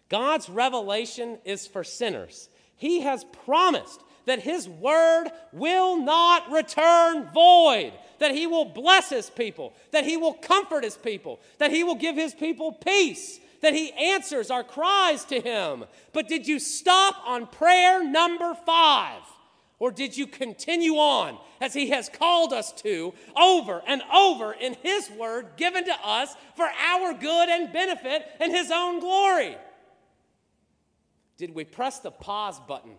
God's 0.10 0.50
revelation 0.50 1.40
is 1.46 1.68
for 1.68 1.84
sinners. 1.84 2.50
He 2.76 3.02
has 3.02 3.26
promised 3.46 4.02
that 4.26 4.42
His 4.42 4.70
word 4.70 5.30
will 5.52 5.98
not 5.98 6.52
return 6.52 7.30
void, 7.34 7.94
that 8.20 8.32
He 8.32 8.46
will 8.46 8.66
bless 8.66 9.10
His 9.10 9.30
people, 9.30 9.74
that 9.92 10.06
He 10.06 10.18
will 10.18 10.34
comfort 10.34 10.84
His 10.84 10.98
people, 10.98 11.40
that 11.58 11.72
He 11.72 11.84
will 11.84 11.96
give 11.96 12.16
His 12.16 12.34
people 12.34 12.74
peace, 12.74 13.40
that 13.62 13.74
He 13.74 13.92
answers 13.92 14.52
our 14.52 14.64
cries 14.64 15.26
to 15.26 15.40
Him. 15.40 15.86
But 16.14 16.28
did 16.28 16.48
you 16.48 16.60
stop 16.60 17.16
on 17.26 17.48
prayer 17.48 18.04
number 18.04 18.54
five? 18.66 19.22
Or 19.80 19.92
did 19.92 20.18
you 20.18 20.26
continue 20.26 20.96
on 20.96 21.38
as 21.62 21.74
He 21.74 21.90
has 21.90 22.10
called 22.10 22.52
us 22.54 22.72
to 22.84 23.14
over 23.36 23.82
and 23.86 24.02
over 24.14 24.54
in 24.54 24.76
His 24.82 25.10
Word 25.12 25.50
given 25.56 25.86
to 25.86 25.96
us 26.04 26.36
for 26.56 26.66
our 26.66 27.14
good 27.14 27.50
and 27.50 27.72
benefit 27.72 28.26
and 28.40 28.52
His 28.52 28.72
own 28.72 29.00
glory? 29.00 29.56
Did 31.38 31.54
we 31.54 31.64
press 31.64 32.00
the 32.00 32.12
pause 32.12 32.60
button 32.60 32.96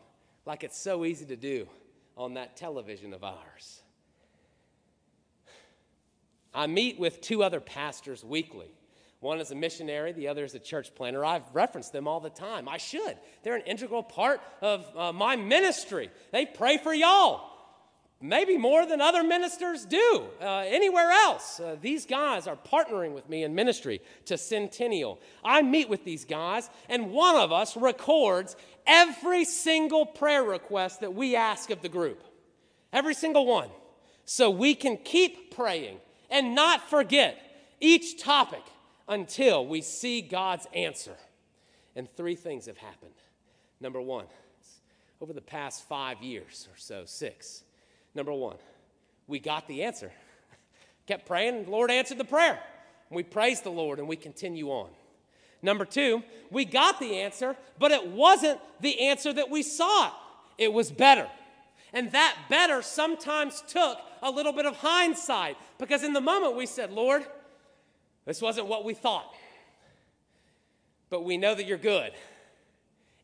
like 0.47 0.63
it's 0.63 0.79
so 0.79 1.05
easy 1.05 1.27
to 1.27 1.37
do 1.37 1.69
on 2.17 2.35
that 2.35 2.57
television 2.57 3.13
of 3.13 3.25
ours? 3.25 3.83
I 6.55 6.67
meet 6.67 6.99
with 6.99 7.21
two 7.21 7.43
other 7.43 7.61
pastors 7.61 8.25
weekly 8.25 8.71
one 9.21 9.41
is 9.41 9.51
a 9.51 9.55
missionary, 9.57 10.13
the 10.13 10.29
other 10.29 10.45
is 10.45 10.55
a 10.55 10.61
church 10.61 10.95
planter. 10.95 11.25
I've 11.25 11.43
referenced 11.53 11.93
them 11.93 12.07
all 12.07 12.21
the 12.21 12.31
time. 12.31 12.69
I 12.69 12.77
should. 12.77 13.17
They're 13.43 13.57
an 13.57 13.63
integral 13.63 14.03
part 14.03 14.41
of 14.63 14.87
uh, 14.97 15.13
my 15.13 15.35
ministry. 15.35 16.11
They 16.31 16.47
pray 16.47 16.79
for 16.79 16.95
y'all, 16.95 17.51
maybe 18.21 18.57
more 18.57 18.87
than 18.87 19.01
other 19.01 19.25
ministers 19.25 19.85
do 19.87 20.25
uh, 20.41 20.59
anywhere 20.67 21.11
else. 21.11 21.59
Uh, 21.59 21.77
these 21.81 22.07
guys 22.07 22.47
are 22.47 22.57
partnering 22.57 23.13
with 23.13 23.29
me 23.29 23.43
in 23.43 23.57
ministry 23.57 24.01
to 24.27 24.39
Centennial. 24.39 25.19
I 25.45 25.63
meet 25.63 25.89
with 25.89 26.05
these 26.05 26.25
guys, 26.25 26.71
and 26.89 27.11
one 27.11 27.35
of 27.35 27.51
us 27.51 27.77
records 27.77 28.55
every 28.87 29.45
single 29.45 30.07
prayer 30.07 30.45
request 30.45 31.01
that 31.01 31.13
we 31.13 31.35
ask 31.35 31.71
of 31.71 31.83
the 31.83 31.89
group. 31.89 32.23
Every 32.93 33.15
single 33.15 33.47
one. 33.47 33.69
So 34.27 34.49
we 34.49 34.77
can 34.77 34.97
keep 34.97 35.57
praying 35.57 35.99
and 36.31 36.55
not 36.55 36.89
forget 36.89 37.37
each 37.81 38.23
topic 38.23 38.63
until 39.09 39.67
we 39.67 39.81
see 39.81 40.21
God's 40.21 40.67
answer. 40.75 41.17
And 41.97 42.09
three 42.17 42.37
things 42.37 42.67
have 42.67 42.77
happened. 42.77 43.15
Number 43.81 44.01
one, 44.01 44.27
over 45.21 45.33
the 45.33 45.41
past 45.41 45.89
five 45.89 46.23
years 46.23 46.69
or 46.71 46.77
so, 46.77 47.05
six. 47.07 47.65
Number 48.15 48.33
one, 48.33 48.57
we 49.27 49.39
got 49.39 49.67
the 49.67 49.83
answer. 49.83 50.13
Kept 51.07 51.27
praying, 51.27 51.57
and 51.57 51.67
the 51.67 51.71
Lord 51.71 51.91
answered 51.91 52.19
the 52.19 52.25
prayer. 52.25 52.61
We 53.11 53.23
praised 53.23 53.65
the 53.65 53.71
Lord 53.71 53.99
and 53.99 54.07
we 54.07 54.17
continue 54.17 54.69
on. 54.69 54.91
Number 55.63 55.85
two, 55.85 56.23
we 56.51 56.65
got 56.65 57.01
the 57.01 57.17
answer, 57.21 57.57
but 57.79 57.91
it 57.91 58.07
wasn't 58.07 58.61
the 58.81 59.01
answer 59.01 59.33
that 59.33 59.51
we 59.51 59.63
sought. 59.63 60.15
It 60.57 60.73
was 60.73 60.91
better. 60.91 61.29
And 61.93 62.13
that 62.13 62.37
better 62.49 62.83
sometimes 62.83 63.63
took 63.67 63.99
a 64.23 64.31
little 64.31 64.53
bit 64.53 64.67
of 64.67 64.77
hindsight 64.77 65.57
because 65.79 66.05
in 66.05 66.13
the 66.13 66.21
moment 66.21 66.55
we 66.55 66.67
said, 66.67 66.93
Lord, 66.93 67.27
this 68.29 68.43
wasn't 68.43 68.67
what 68.67 68.85
we 68.85 68.93
thought. 68.93 69.35
But 71.09 71.25
we 71.25 71.39
know 71.39 71.55
that 71.55 71.65
you're 71.65 71.79
good. 71.79 72.13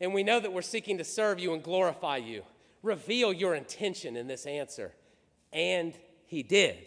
And 0.01 0.15
we 0.15 0.23
know 0.23 0.41
that 0.41 0.51
we're 0.51 0.63
seeking 0.63 0.97
to 0.97 1.05
serve 1.05 1.39
you 1.39 1.53
and 1.53 1.63
glorify 1.63 2.17
you. 2.17 2.43
Reveal 2.83 3.31
your 3.31 3.55
intention 3.55 4.17
in 4.17 4.29
this 4.29 4.47
answer. 4.47 4.93
And 5.53 5.93
he 6.25 6.43
did. 6.43 6.79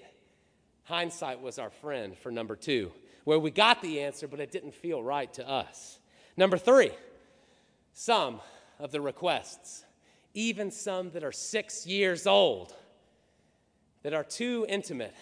Hindsight 0.85 1.41
was 1.41 1.59
our 1.59 1.69
friend 1.69 2.17
for 2.17 2.31
number 2.31 2.55
two, 2.55 2.91
where 3.23 3.37
we 3.37 3.51
got 3.51 3.83
the 3.83 4.01
answer, 4.01 4.27
but 4.27 4.39
it 4.39 4.51
didn't 4.51 4.73
feel 4.73 5.03
right 5.03 5.31
to 5.35 5.47
us. 5.47 5.99
Number 6.35 6.57
three, 6.57 6.91
some 7.93 8.41
of 8.79 8.91
the 8.91 8.99
requests, 8.99 9.85
even 10.33 10.71
some 10.71 11.11
that 11.11 11.23
are 11.23 11.31
six 11.31 11.85
years 11.85 12.25
old, 12.25 12.73
that 14.01 14.13
are 14.13 14.23
too 14.23 14.65
intimate 14.67 15.13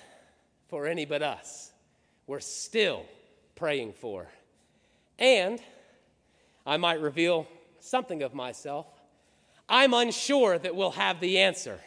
for 0.69 0.87
any 0.87 1.03
but 1.03 1.21
us, 1.21 1.73
we're 2.27 2.39
still 2.39 3.05
praying 3.55 3.93
for. 3.93 4.27
And 5.19 5.61
I 6.65 6.77
might 6.77 6.99
reveal 6.99 7.47
something 7.79 8.23
of 8.23 8.33
myself. 8.33 8.87
I'm 9.69 9.93
unsure 9.93 10.57
that 10.57 10.75
we'll 10.75 10.91
have 10.91 11.19
the 11.19 11.39
answer 11.39 11.79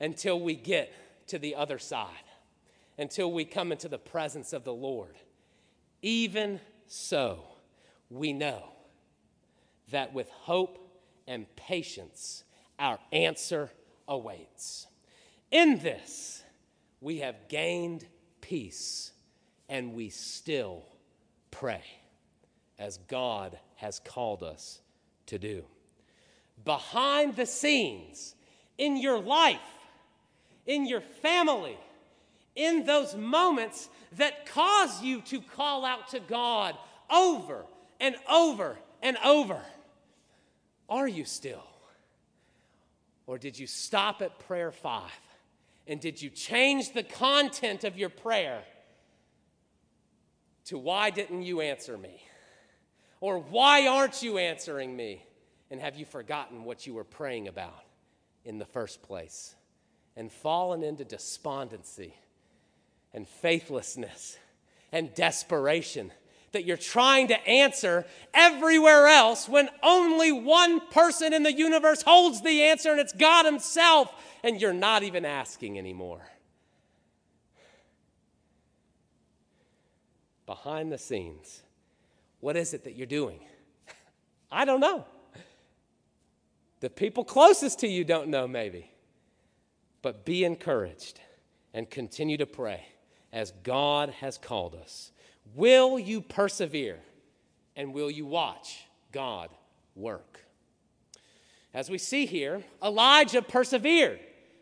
until 0.00 0.40
we 0.40 0.54
get 0.54 0.92
to 1.28 1.38
the 1.38 1.54
other 1.54 1.78
side, 1.78 2.08
until 2.98 3.32
we 3.32 3.44
come 3.44 3.72
into 3.72 3.88
the 3.88 3.98
presence 3.98 4.52
of 4.52 4.64
the 4.64 4.72
Lord. 4.72 5.16
Even 6.02 6.60
so, 6.86 7.44
we 8.10 8.32
know 8.32 8.62
that 9.90 10.12
with 10.12 10.28
hope 10.30 10.78
and 11.26 11.46
patience, 11.56 12.44
our 12.78 12.98
answer 13.12 13.70
awaits. 14.06 14.86
In 15.50 15.78
this, 15.78 16.42
we 17.00 17.18
have 17.18 17.48
gained 17.48 18.06
peace 18.40 19.12
and 19.68 19.94
we 19.94 20.08
still 20.08 20.84
pray 21.50 21.82
as 22.78 22.98
God 23.08 23.58
has 23.76 24.00
called 24.00 24.42
us 24.42 24.80
to 25.26 25.38
do. 25.38 25.64
Behind 26.64 27.36
the 27.36 27.46
scenes, 27.46 28.34
in 28.78 28.96
your 28.96 29.18
life, 29.18 29.58
in 30.66 30.86
your 30.86 31.00
family, 31.00 31.78
in 32.54 32.84
those 32.84 33.14
moments 33.14 33.88
that 34.16 34.46
cause 34.46 35.02
you 35.02 35.20
to 35.22 35.40
call 35.40 35.84
out 35.84 36.08
to 36.08 36.20
God 36.20 36.76
over 37.10 37.64
and 38.00 38.16
over 38.30 38.76
and 39.02 39.16
over, 39.24 39.60
are 40.88 41.08
you 41.08 41.24
still? 41.24 41.64
Or 43.26 43.38
did 43.38 43.58
you 43.58 43.66
stop 43.66 44.22
at 44.22 44.38
prayer 44.40 44.70
five? 44.70 45.10
And 45.86 46.00
did 46.00 46.20
you 46.20 46.30
change 46.30 46.92
the 46.92 47.02
content 47.02 47.84
of 47.84 47.98
your 47.98 48.08
prayer 48.08 48.62
to 50.66 50.78
why 50.78 51.10
didn't 51.10 51.42
you 51.42 51.60
answer 51.60 51.96
me? 51.96 52.22
Or 53.20 53.38
why 53.38 53.86
aren't 53.86 54.22
you 54.22 54.38
answering 54.38 54.94
me? 54.94 55.24
And 55.70 55.80
have 55.80 55.96
you 55.96 56.04
forgotten 56.04 56.64
what 56.64 56.86
you 56.86 56.94
were 56.94 57.04
praying 57.04 57.48
about 57.48 57.84
in 58.44 58.58
the 58.58 58.64
first 58.64 59.02
place? 59.02 59.54
And 60.16 60.30
fallen 60.30 60.82
into 60.82 61.04
despondency 61.04 62.14
and 63.12 63.26
faithlessness 63.26 64.38
and 64.92 65.12
desperation 65.14 66.12
that 66.52 66.64
you're 66.64 66.76
trying 66.76 67.28
to 67.28 67.46
answer 67.48 68.06
everywhere 68.32 69.08
else 69.08 69.48
when 69.48 69.68
only 69.82 70.32
one 70.32 70.80
person 70.88 71.32
in 71.32 71.42
the 71.42 71.52
universe 71.52 72.02
holds 72.02 72.42
the 72.42 72.62
answer 72.62 72.90
and 72.90 73.00
it's 73.00 73.12
God 73.12 73.44
Himself, 73.44 74.12
and 74.42 74.60
you're 74.60 74.72
not 74.72 75.02
even 75.02 75.24
asking 75.24 75.78
anymore. 75.78 76.22
Behind 80.46 80.92
the 80.92 80.98
scenes. 80.98 81.62
What 82.40 82.56
is 82.56 82.74
it 82.74 82.84
that 82.84 82.94
you're 82.94 83.06
doing? 83.06 83.40
I 84.52 84.64
don't 84.64 84.80
know. 84.80 85.04
The 86.80 86.90
people 86.90 87.24
closest 87.24 87.80
to 87.80 87.88
you 87.88 88.04
don't 88.04 88.28
know, 88.28 88.46
maybe. 88.46 88.90
But 90.02 90.24
be 90.24 90.44
encouraged 90.44 91.20
and 91.72 91.88
continue 91.88 92.36
to 92.36 92.46
pray 92.46 92.84
as 93.32 93.52
God 93.62 94.10
has 94.20 94.36
called 94.36 94.74
us. 94.74 95.10
Will 95.54 95.98
you 95.98 96.20
persevere 96.20 97.00
and 97.74 97.92
will 97.92 98.10
you 98.10 98.26
watch 98.26 98.84
God 99.12 99.50
work? 99.96 100.40
As 101.72 101.90
we 101.90 101.98
see 101.98 102.26
here, 102.26 102.62
Elijah 102.82 103.42
persevered. 103.42 104.20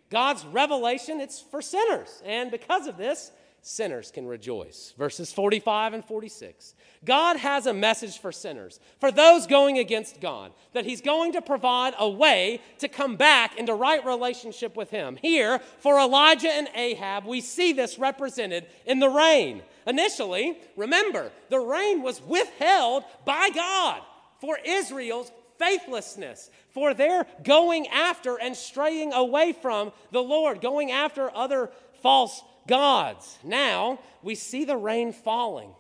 God's 0.08 0.44
revelation, 0.46 1.20
it's 1.20 1.40
for 1.40 1.60
sinners. 1.60 2.22
And 2.24 2.50
because 2.50 2.86
of 2.86 2.96
this, 2.96 3.32
sinners 3.62 4.10
can 4.10 4.26
rejoice. 4.26 4.92
Verses 4.98 5.32
45 5.32 5.94
and 5.94 6.04
46. 6.04 6.74
God 7.04 7.36
has 7.36 7.66
a 7.66 7.72
message 7.72 8.18
for 8.18 8.32
sinners, 8.32 8.78
for 9.00 9.10
those 9.10 9.46
going 9.46 9.78
against 9.78 10.20
God, 10.20 10.52
that 10.72 10.84
He's 10.84 11.00
going 11.00 11.32
to 11.32 11.42
provide 11.42 11.94
a 11.98 12.08
way 12.08 12.60
to 12.78 12.88
come 12.88 13.16
back 13.16 13.56
into 13.58 13.74
right 13.74 14.04
relationship 14.04 14.76
with 14.76 14.90
Him. 14.90 15.16
Here, 15.16 15.60
for 15.78 15.98
Elijah 15.98 16.50
and 16.50 16.68
Ahab, 16.74 17.24
we 17.24 17.40
see 17.40 17.72
this 17.72 17.98
represented 17.98 18.66
in 18.84 18.98
the 18.98 19.08
rain. 19.08 19.62
Initially, 19.86 20.58
remember, 20.76 21.30
the 21.48 21.58
rain 21.58 22.02
was 22.02 22.20
withheld 22.22 23.04
by 23.24 23.48
God 23.54 24.02
for 24.40 24.58
Israel's 24.64 25.30
faithlessness, 25.58 26.50
for 26.70 26.94
their 26.94 27.26
going 27.44 27.86
after 27.88 28.40
and 28.40 28.56
straying 28.56 29.12
away 29.12 29.52
from 29.52 29.92
the 30.10 30.22
Lord, 30.22 30.60
going 30.60 30.90
after 30.90 31.34
other 31.34 31.70
false 32.02 32.42
gods. 32.66 33.38
Now 33.42 33.98
we 34.22 34.34
see 34.34 34.64
the 34.64 34.76
rain 34.76 35.12
falling, 35.12 35.70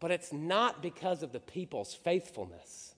but 0.00 0.10
it's 0.10 0.32
not 0.32 0.82
because 0.82 1.22
of 1.22 1.32
the 1.32 1.40
people's 1.40 1.94
faithfulness. 1.94 2.94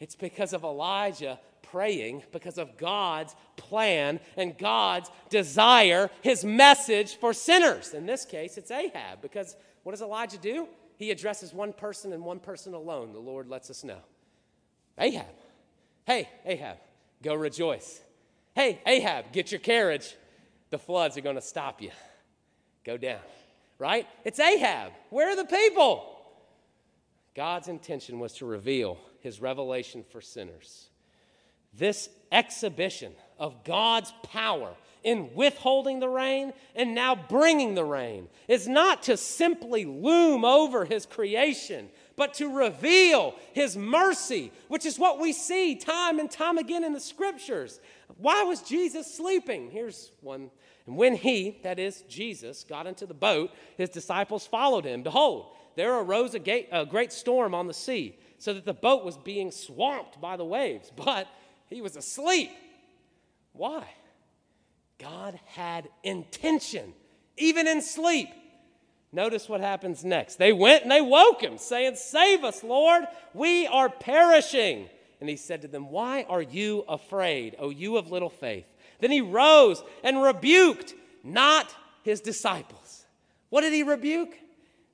It's 0.00 0.16
because 0.16 0.52
of 0.52 0.64
Elijah 0.64 1.38
praying, 1.62 2.22
because 2.32 2.58
of 2.58 2.76
God's 2.76 3.34
plan 3.56 4.20
and 4.36 4.56
God's 4.56 5.10
desire, 5.30 6.10
his 6.22 6.44
message 6.44 7.16
for 7.16 7.32
sinners. 7.32 7.94
In 7.94 8.06
this 8.06 8.24
case, 8.24 8.58
it's 8.58 8.70
Ahab, 8.70 9.22
because 9.22 9.56
what 9.82 9.92
does 9.92 10.02
Elijah 10.02 10.38
do? 10.38 10.68
He 10.96 11.10
addresses 11.10 11.52
one 11.52 11.72
person 11.72 12.12
and 12.12 12.24
one 12.24 12.38
person 12.38 12.74
alone. 12.74 13.12
The 13.12 13.18
Lord 13.18 13.48
lets 13.48 13.70
us 13.70 13.82
know. 13.82 13.98
Ahab. 14.98 15.26
Hey, 16.06 16.28
Ahab, 16.44 16.76
go 17.22 17.34
rejoice. 17.34 18.00
Hey, 18.54 18.80
Ahab, 18.86 19.32
get 19.32 19.50
your 19.50 19.58
carriage. 19.58 20.14
The 20.70 20.78
floods 20.78 21.16
are 21.16 21.22
going 21.22 21.36
to 21.36 21.42
stop 21.42 21.82
you 21.82 21.90
go 22.84 22.96
down, 22.96 23.20
right? 23.78 24.06
It's 24.24 24.38
Ahab. 24.38 24.92
Where 25.10 25.30
are 25.30 25.36
the 25.36 25.44
people? 25.44 26.10
God's 27.34 27.68
intention 27.68 28.18
was 28.18 28.34
to 28.34 28.46
reveal 28.46 28.98
his 29.20 29.40
revelation 29.40 30.04
for 30.10 30.20
sinners. 30.20 30.88
This 31.76 32.08
exhibition 32.30 33.12
of 33.38 33.64
God's 33.64 34.12
power 34.22 34.74
in 35.02 35.34
withholding 35.34 36.00
the 36.00 36.08
rain 36.08 36.52
and 36.74 36.94
now 36.94 37.14
bringing 37.14 37.74
the 37.74 37.84
rain 37.84 38.28
is 38.48 38.66
not 38.66 39.02
to 39.04 39.16
simply 39.16 39.84
loom 39.84 40.44
over 40.44 40.84
his 40.84 41.04
creation, 41.04 41.88
but 42.16 42.34
to 42.34 42.48
reveal 42.48 43.34
his 43.52 43.76
mercy, 43.76 44.52
which 44.68 44.86
is 44.86 44.98
what 44.98 45.20
we 45.20 45.32
see 45.32 45.76
time 45.76 46.18
and 46.18 46.30
time 46.30 46.58
again 46.58 46.84
in 46.84 46.92
the 46.92 47.00
scriptures. 47.00 47.80
Why 48.16 48.44
was 48.44 48.62
Jesus 48.62 49.12
sleeping? 49.12 49.70
Here's 49.70 50.10
one 50.20 50.50
and 50.86 50.96
when 50.96 51.16
he, 51.16 51.58
that 51.62 51.78
is 51.78 52.02
Jesus, 52.02 52.64
got 52.64 52.86
into 52.86 53.06
the 53.06 53.14
boat, 53.14 53.50
his 53.76 53.88
disciples 53.88 54.46
followed 54.46 54.84
him. 54.84 55.02
Behold, 55.02 55.52
there 55.76 55.98
arose 55.98 56.34
a, 56.34 56.66
a 56.70 56.84
great 56.84 57.12
storm 57.12 57.54
on 57.54 57.66
the 57.66 57.74
sea, 57.74 58.18
so 58.38 58.52
that 58.52 58.64
the 58.64 58.74
boat 58.74 59.04
was 59.04 59.16
being 59.16 59.50
swamped 59.50 60.20
by 60.20 60.36
the 60.36 60.44
waves, 60.44 60.92
but 60.96 61.26
he 61.68 61.80
was 61.80 61.96
asleep. 61.96 62.50
Why? 63.52 63.86
God 64.98 65.38
had 65.46 65.88
intention, 66.02 66.92
even 67.36 67.66
in 67.66 67.80
sleep. 67.80 68.28
Notice 69.12 69.48
what 69.48 69.60
happens 69.60 70.04
next. 70.04 70.36
They 70.36 70.52
went 70.52 70.82
and 70.82 70.90
they 70.90 71.00
woke 71.00 71.40
him, 71.40 71.56
saying, 71.56 71.96
Save 71.96 72.42
us, 72.42 72.64
Lord, 72.64 73.04
we 73.32 73.66
are 73.68 73.88
perishing. 73.88 74.88
And 75.20 75.28
he 75.28 75.36
said 75.36 75.62
to 75.62 75.68
them, 75.68 75.88
Why 75.88 76.24
are 76.28 76.42
you 76.42 76.84
afraid, 76.88 77.54
O 77.60 77.70
you 77.70 77.96
of 77.96 78.10
little 78.10 78.28
faith? 78.28 78.66
Then 79.00 79.10
he 79.10 79.20
rose 79.20 79.82
and 80.02 80.22
rebuked 80.22 80.94
not 81.22 81.74
his 82.02 82.20
disciples. 82.20 83.04
What 83.50 83.62
did 83.62 83.72
he 83.72 83.82
rebuke? 83.82 84.34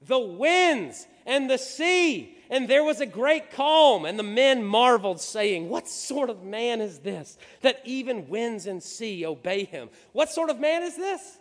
The 0.07 0.19
winds 0.19 1.07
and 1.27 1.51
the 1.51 1.59
sea. 1.59 2.37
And 2.51 2.69
there 2.69 2.83
was 2.83 3.01
a 3.01 3.07
great 3.07 3.53
calm, 3.53 4.05
and 4.05 4.19
the 4.19 4.25
men 4.25 4.65
marveled, 4.65 5.21
saying, 5.21 5.69
What 5.69 5.89
sort 5.89 6.31
of 6.31 6.43
man 6.43 6.81
is 6.81 6.99
this 6.99 7.39
that 7.61 7.81
even 7.85 8.29
winds 8.29 8.67
and 8.67 8.83
sea 8.83 9.25
obey 9.25 9.65
him? 9.65 9.89
What 10.13 10.31
sort 10.31 10.51
of 10.51 10.59
man 10.59 10.83
is 10.83 10.97
this? 10.97 11.39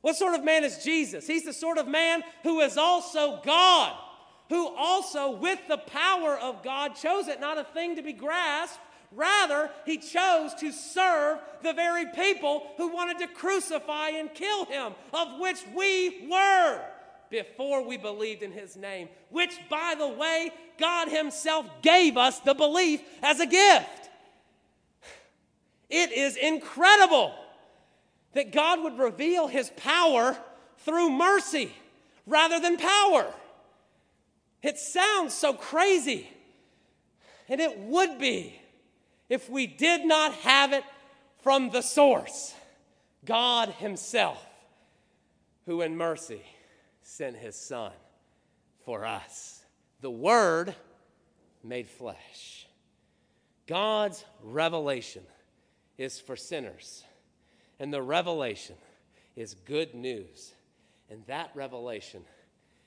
What 0.00 0.16
sort 0.16 0.34
of 0.34 0.44
man 0.44 0.64
is 0.64 0.84
Jesus? 0.84 1.26
He's 1.26 1.44
the 1.44 1.52
sort 1.52 1.78
of 1.78 1.88
man 1.88 2.22
who 2.44 2.60
is 2.60 2.76
also 2.76 3.40
God, 3.44 3.96
who 4.48 4.68
also, 4.76 5.32
with 5.32 5.58
the 5.66 5.78
power 5.78 6.38
of 6.38 6.62
God, 6.62 6.94
chose 6.94 7.26
it 7.26 7.40
not 7.40 7.58
a 7.58 7.64
thing 7.64 7.96
to 7.96 8.02
be 8.02 8.12
grasped. 8.12 8.78
Rather, 9.14 9.70
he 9.86 9.98
chose 9.98 10.54
to 10.54 10.72
serve 10.72 11.38
the 11.62 11.72
very 11.72 12.06
people 12.06 12.66
who 12.76 12.88
wanted 12.88 13.18
to 13.18 13.28
crucify 13.28 14.10
and 14.10 14.32
kill 14.34 14.64
him, 14.64 14.94
of 15.12 15.38
which 15.38 15.58
we 15.74 16.26
were 16.28 16.80
before 17.30 17.86
we 17.86 17.96
believed 17.96 18.42
in 18.42 18.52
his 18.52 18.76
name, 18.76 19.08
which, 19.30 19.58
by 19.70 19.94
the 19.96 20.08
way, 20.08 20.50
God 20.78 21.08
himself 21.08 21.66
gave 21.82 22.16
us 22.16 22.40
the 22.40 22.54
belief 22.54 23.00
as 23.22 23.40
a 23.40 23.46
gift. 23.46 24.10
It 25.88 26.12
is 26.12 26.36
incredible 26.36 27.34
that 28.32 28.52
God 28.52 28.82
would 28.82 28.98
reveal 28.98 29.46
his 29.46 29.70
power 29.76 30.36
through 30.78 31.10
mercy 31.10 31.72
rather 32.26 32.58
than 32.58 32.76
power. 32.76 33.32
It 34.62 34.78
sounds 34.78 35.34
so 35.34 35.52
crazy, 35.52 36.28
and 37.48 37.60
it 37.60 37.78
would 37.78 38.18
be 38.18 38.60
if 39.34 39.50
we 39.50 39.66
did 39.66 40.06
not 40.06 40.32
have 40.32 40.72
it 40.72 40.84
from 41.42 41.70
the 41.70 41.82
source, 41.82 42.54
God 43.24 43.68
Himself, 43.68 44.46
who 45.66 45.82
in 45.82 45.96
mercy 45.96 46.40
sent 47.02 47.36
His 47.36 47.56
Son 47.56 47.90
for 48.84 49.04
us. 49.04 49.64
The 50.00 50.10
Word 50.10 50.76
made 51.64 51.88
flesh. 51.88 52.68
God's 53.66 54.24
revelation 54.40 55.24
is 55.98 56.20
for 56.20 56.36
sinners, 56.36 57.02
and 57.80 57.92
the 57.92 58.02
revelation 58.02 58.76
is 59.34 59.54
good 59.54 59.96
news. 59.96 60.54
And 61.10 61.26
that 61.26 61.50
revelation 61.56 62.22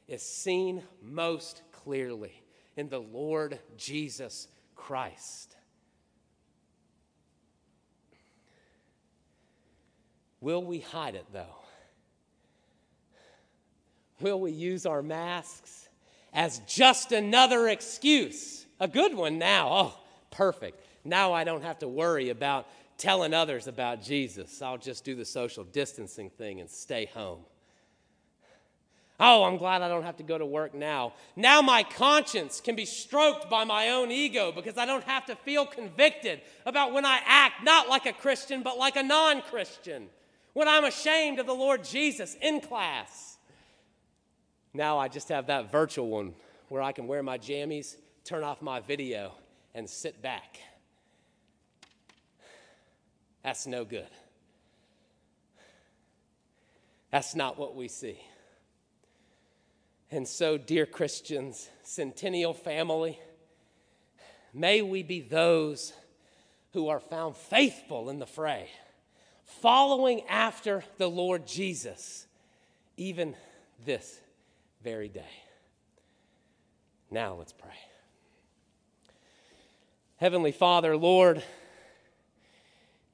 is 0.08 0.22
seen 0.22 0.82
most 1.04 1.62
clearly 1.74 2.42
in 2.78 2.88
the 2.88 3.02
Lord 3.02 3.60
Jesus 3.76 4.48
Christ. 4.76 5.57
Will 10.41 10.63
we 10.63 10.80
hide 10.80 11.15
it 11.15 11.26
though? 11.34 11.56
Will 14.19 14.39
we 14.39 14.52
use 14.52 14.86
our 14.86 15.02
masks 15.02 15.89
as 16.34 16.60
just 16.67 17.12
another 17.12 17.67
excuse? 17.67 18.65
A 18.80 18.88
good 18.88 19.15
one 19.15 19.38
now. 19.38 19.69
Oh, 19.71 20.00
perfect. 20.32 20.82
Now 21.04 21.34
I 21.34 21.43
don't 21.43 21.63
have 21.63 21.80
to 21.80 21.88
worry 21.88 22.30
about 22.30 22.67
telling 22.97 23.34
others 23.34 23.67
about 23.67 24.02
Jesus. 24.02 24.62
I'll 24.62 24.78
just 24.78 25.04
do 25.04 25.15
the 25.15 25.26
social 25.26 25.63
distancing 25.63 26.30
thing 26.30 26.60
and 26.60 26.69
stay 26.69 27.06
home. 27.06 27.39
Oh, 29.19 29.45
I'm 29.45 29.58
glad 29.58 29.82
I 29.82 29.88
don't 29.88 30.04
have 30.04 30.17
to 30.17 30.23
go 30.23 30.38
to 30.38 30.45
work 30.45 30.76
now. 30.76 31.13
Now 31.36 31.62
my 31.62 31.82
conscience 31.82 32.62
can 32.62 32.76
be 32.76 32.86
stroked 32.86 33.50
by 33.50 33.63
my 33.63 33.89
own 33.89 34.12
ego 34.12 34.52
because 34.52 34.78
I 34.78 34.86
don't 34.86 35.04
have 35.06 35.26
to 35.26 35.36
feel 35.36 35.65
convicted 35.65 36.41
about 36.67 36.93
when 36.93 37.04
I 37.04 37.19
act 37.26 37.63
not 37.63 37.89
like 37.89 38.06
a 38.06 38.13
Christian, 38.13 38.62
but 38.62 38.78
like 38.78 38.95
a 38.95 39.02
non 39.02 39.41
Christian. 39.41 40.10
When 40.58 40.67
I'm 40.67 40.86
ashamed 40.86 41.38
of 41.38 41.46
the 41.46 41.54
Lord 41.54 41.84
Jesus 41.84 42.36
in 42.41 42.62
class. 42.62 43.38
Now 44.74 44.98
I 44.98 45.08
just 45.08 45.30
have 45.30 45.46
that 45.46 45.72
virtual 45.72 46.08
one 46.08 46.34
where 46.67 46.82
I 46.82 46.93
can 46.93 47.06
wear 47.06 47.22
my 47.22 47.38
jammies, 47.38 47.96
turn 48.24 48.43
off 48.43 48.60
my 48.60 48.80
video, 48.80 49.34
and 49.76 49.88
sit 49.88 50.20
back. 50.20 50.58
That's 53.43 53.67
no 53.67 53.86
good. 53.86 54.08
That's 57.12 57.36
not 57.36 57.60
what 57.60 57.76
we 57.76 57.88
see. 57.88 58.20
And 60.10 60.28
so, 60.28 60.58
dear 60.58 60.88
Christians, 60.88 61.70
Centennial 61.84 62.56
family, 62.56 63.20
may 64.56 64.82
we 64.82 65.04
be 65.04 65.22
those 65.22 65.93
who 66.74 66.88
are 66.88 67.00
found 67.00 67.36
faithful 67.36 68.10
in 68.10 68.17
the 68.17 68.26
fray, 68.26 68.72
following 69.48 70.22
after 70.28 70.84
the 70.98 71.10
Lord 71.10 71.48
Jesus, 71.48 72.28
even 72.96 73.36
this 73.86 74.20
very 74.84 75.10
day. 75.10 75.26
Now 77.10 77.36
let's 77.36 77.54
pray. 77.54 77.72
Heavenly 80.18 80.52
Father, 80.52 80.96
Lord, 80.96 81.44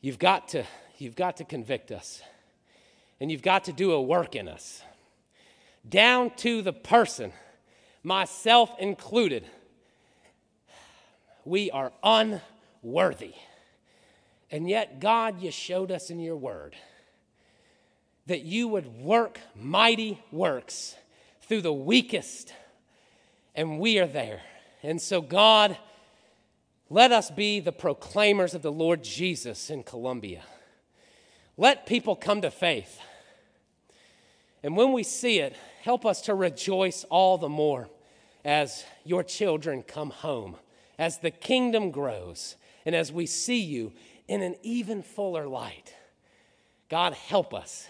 you've 0.02 0.20
got 0.20 0.50
to, 0.50 0.64
you've 0.98 1.16
got 1.16 1.38
to 1.38 1.44
convict 1.44 1.92
us, 1.92 2.22
and 3.20 3.32
you've 3.32 3.42
got 3.42 3.66
to 3.66 3.74
do 3.74 3.92
a 3.92 4.02
work 4.02 4.36
in 4.36 4.48
us 4.48 4.82
down 5.88 6.32
to 6.38 6.62
the 6.62 6.74
person, 6.74 7.34
myself 8.04 8.72
included. 8.80 9.46
We 11.46 11.72
are 11.72 11.92
unworthy. 12.04 13.34
And 14.54 14.70
yet, 14.70 15.00
God, 15.00 15.42
you 15.42 15.50
showed 15.50 15.92
us 15.92 16.12
in 16.12 16.20
your 16.20 16.38
word 16.38 16.76
that 18.28 18.44
you 18.44 18.68
would 18.68 18.86
work 18.86 19.40
mighty 19.56 20.22
works 20.32 20.96
through 21.42 21.62
the 21.62 21.74
weakest, 21.74 22.54
and 23.56 23.80
we 23.80 23.98
are 23.98 24.06
there. 24.06 24.42
And 24.84 25.02
so, 25.02 25.22
God, 25.22 25.76
let 26.88 27.12
us 27.12 27.32
be 27.32 27.62
the 27.62 27.72
proclaimers 27.72 28.54
of 28.54 28.62
the 28.62 28.72
Lord 28.72 29.04
Jesus 29.04 29.72
in 29.72 29.82
Colombia. 29.82 30.44
Let 31.58 31.88
people 31.88 32.16
come 32.16 32.42
to 32.42 32.52
faith. 32.52 33.02
And 34.62 34.78
when 34.78 34.94
we 34.94 35.02
see 35.02 35.40
it, 35.40 35.56
help 35.82 36.06
us 36.06 36.22
to 36.22 36.36
rejoice 36.36 37.06
all 37.06 37.40
the 37.40 37.50
more 37.50 37.90
as 38.46 38.86
your 39.04 39.24
children 39.24 39.82
come 39.82 40.12
home, 40.12 40.58
as 41.00 41.18
the 41.18 41.32
kingdom 41.32 41.90
grows, 41.90 42.56
and 42.86 42.94
as 42.94 43.12
we 43.12 43.26
see 43.26 43.60
you 43.60 43.94
in 44.28 44.42
an 44.42 44.56
even 44.64 45.02
fuller 45.02 45.48
light. 45.48 45.94
God, 46.90 47.14
help 47.14 47.54
us 47.54 47.88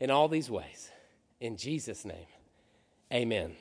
in 0.00 0.10
all 0.10 0.28
these 0.28 0.50
ways. 0.50 0.90
In 1.40 1.56
Jesus' 1.56 2.04
name, 2.04 2.26
amen. 3.12 3.54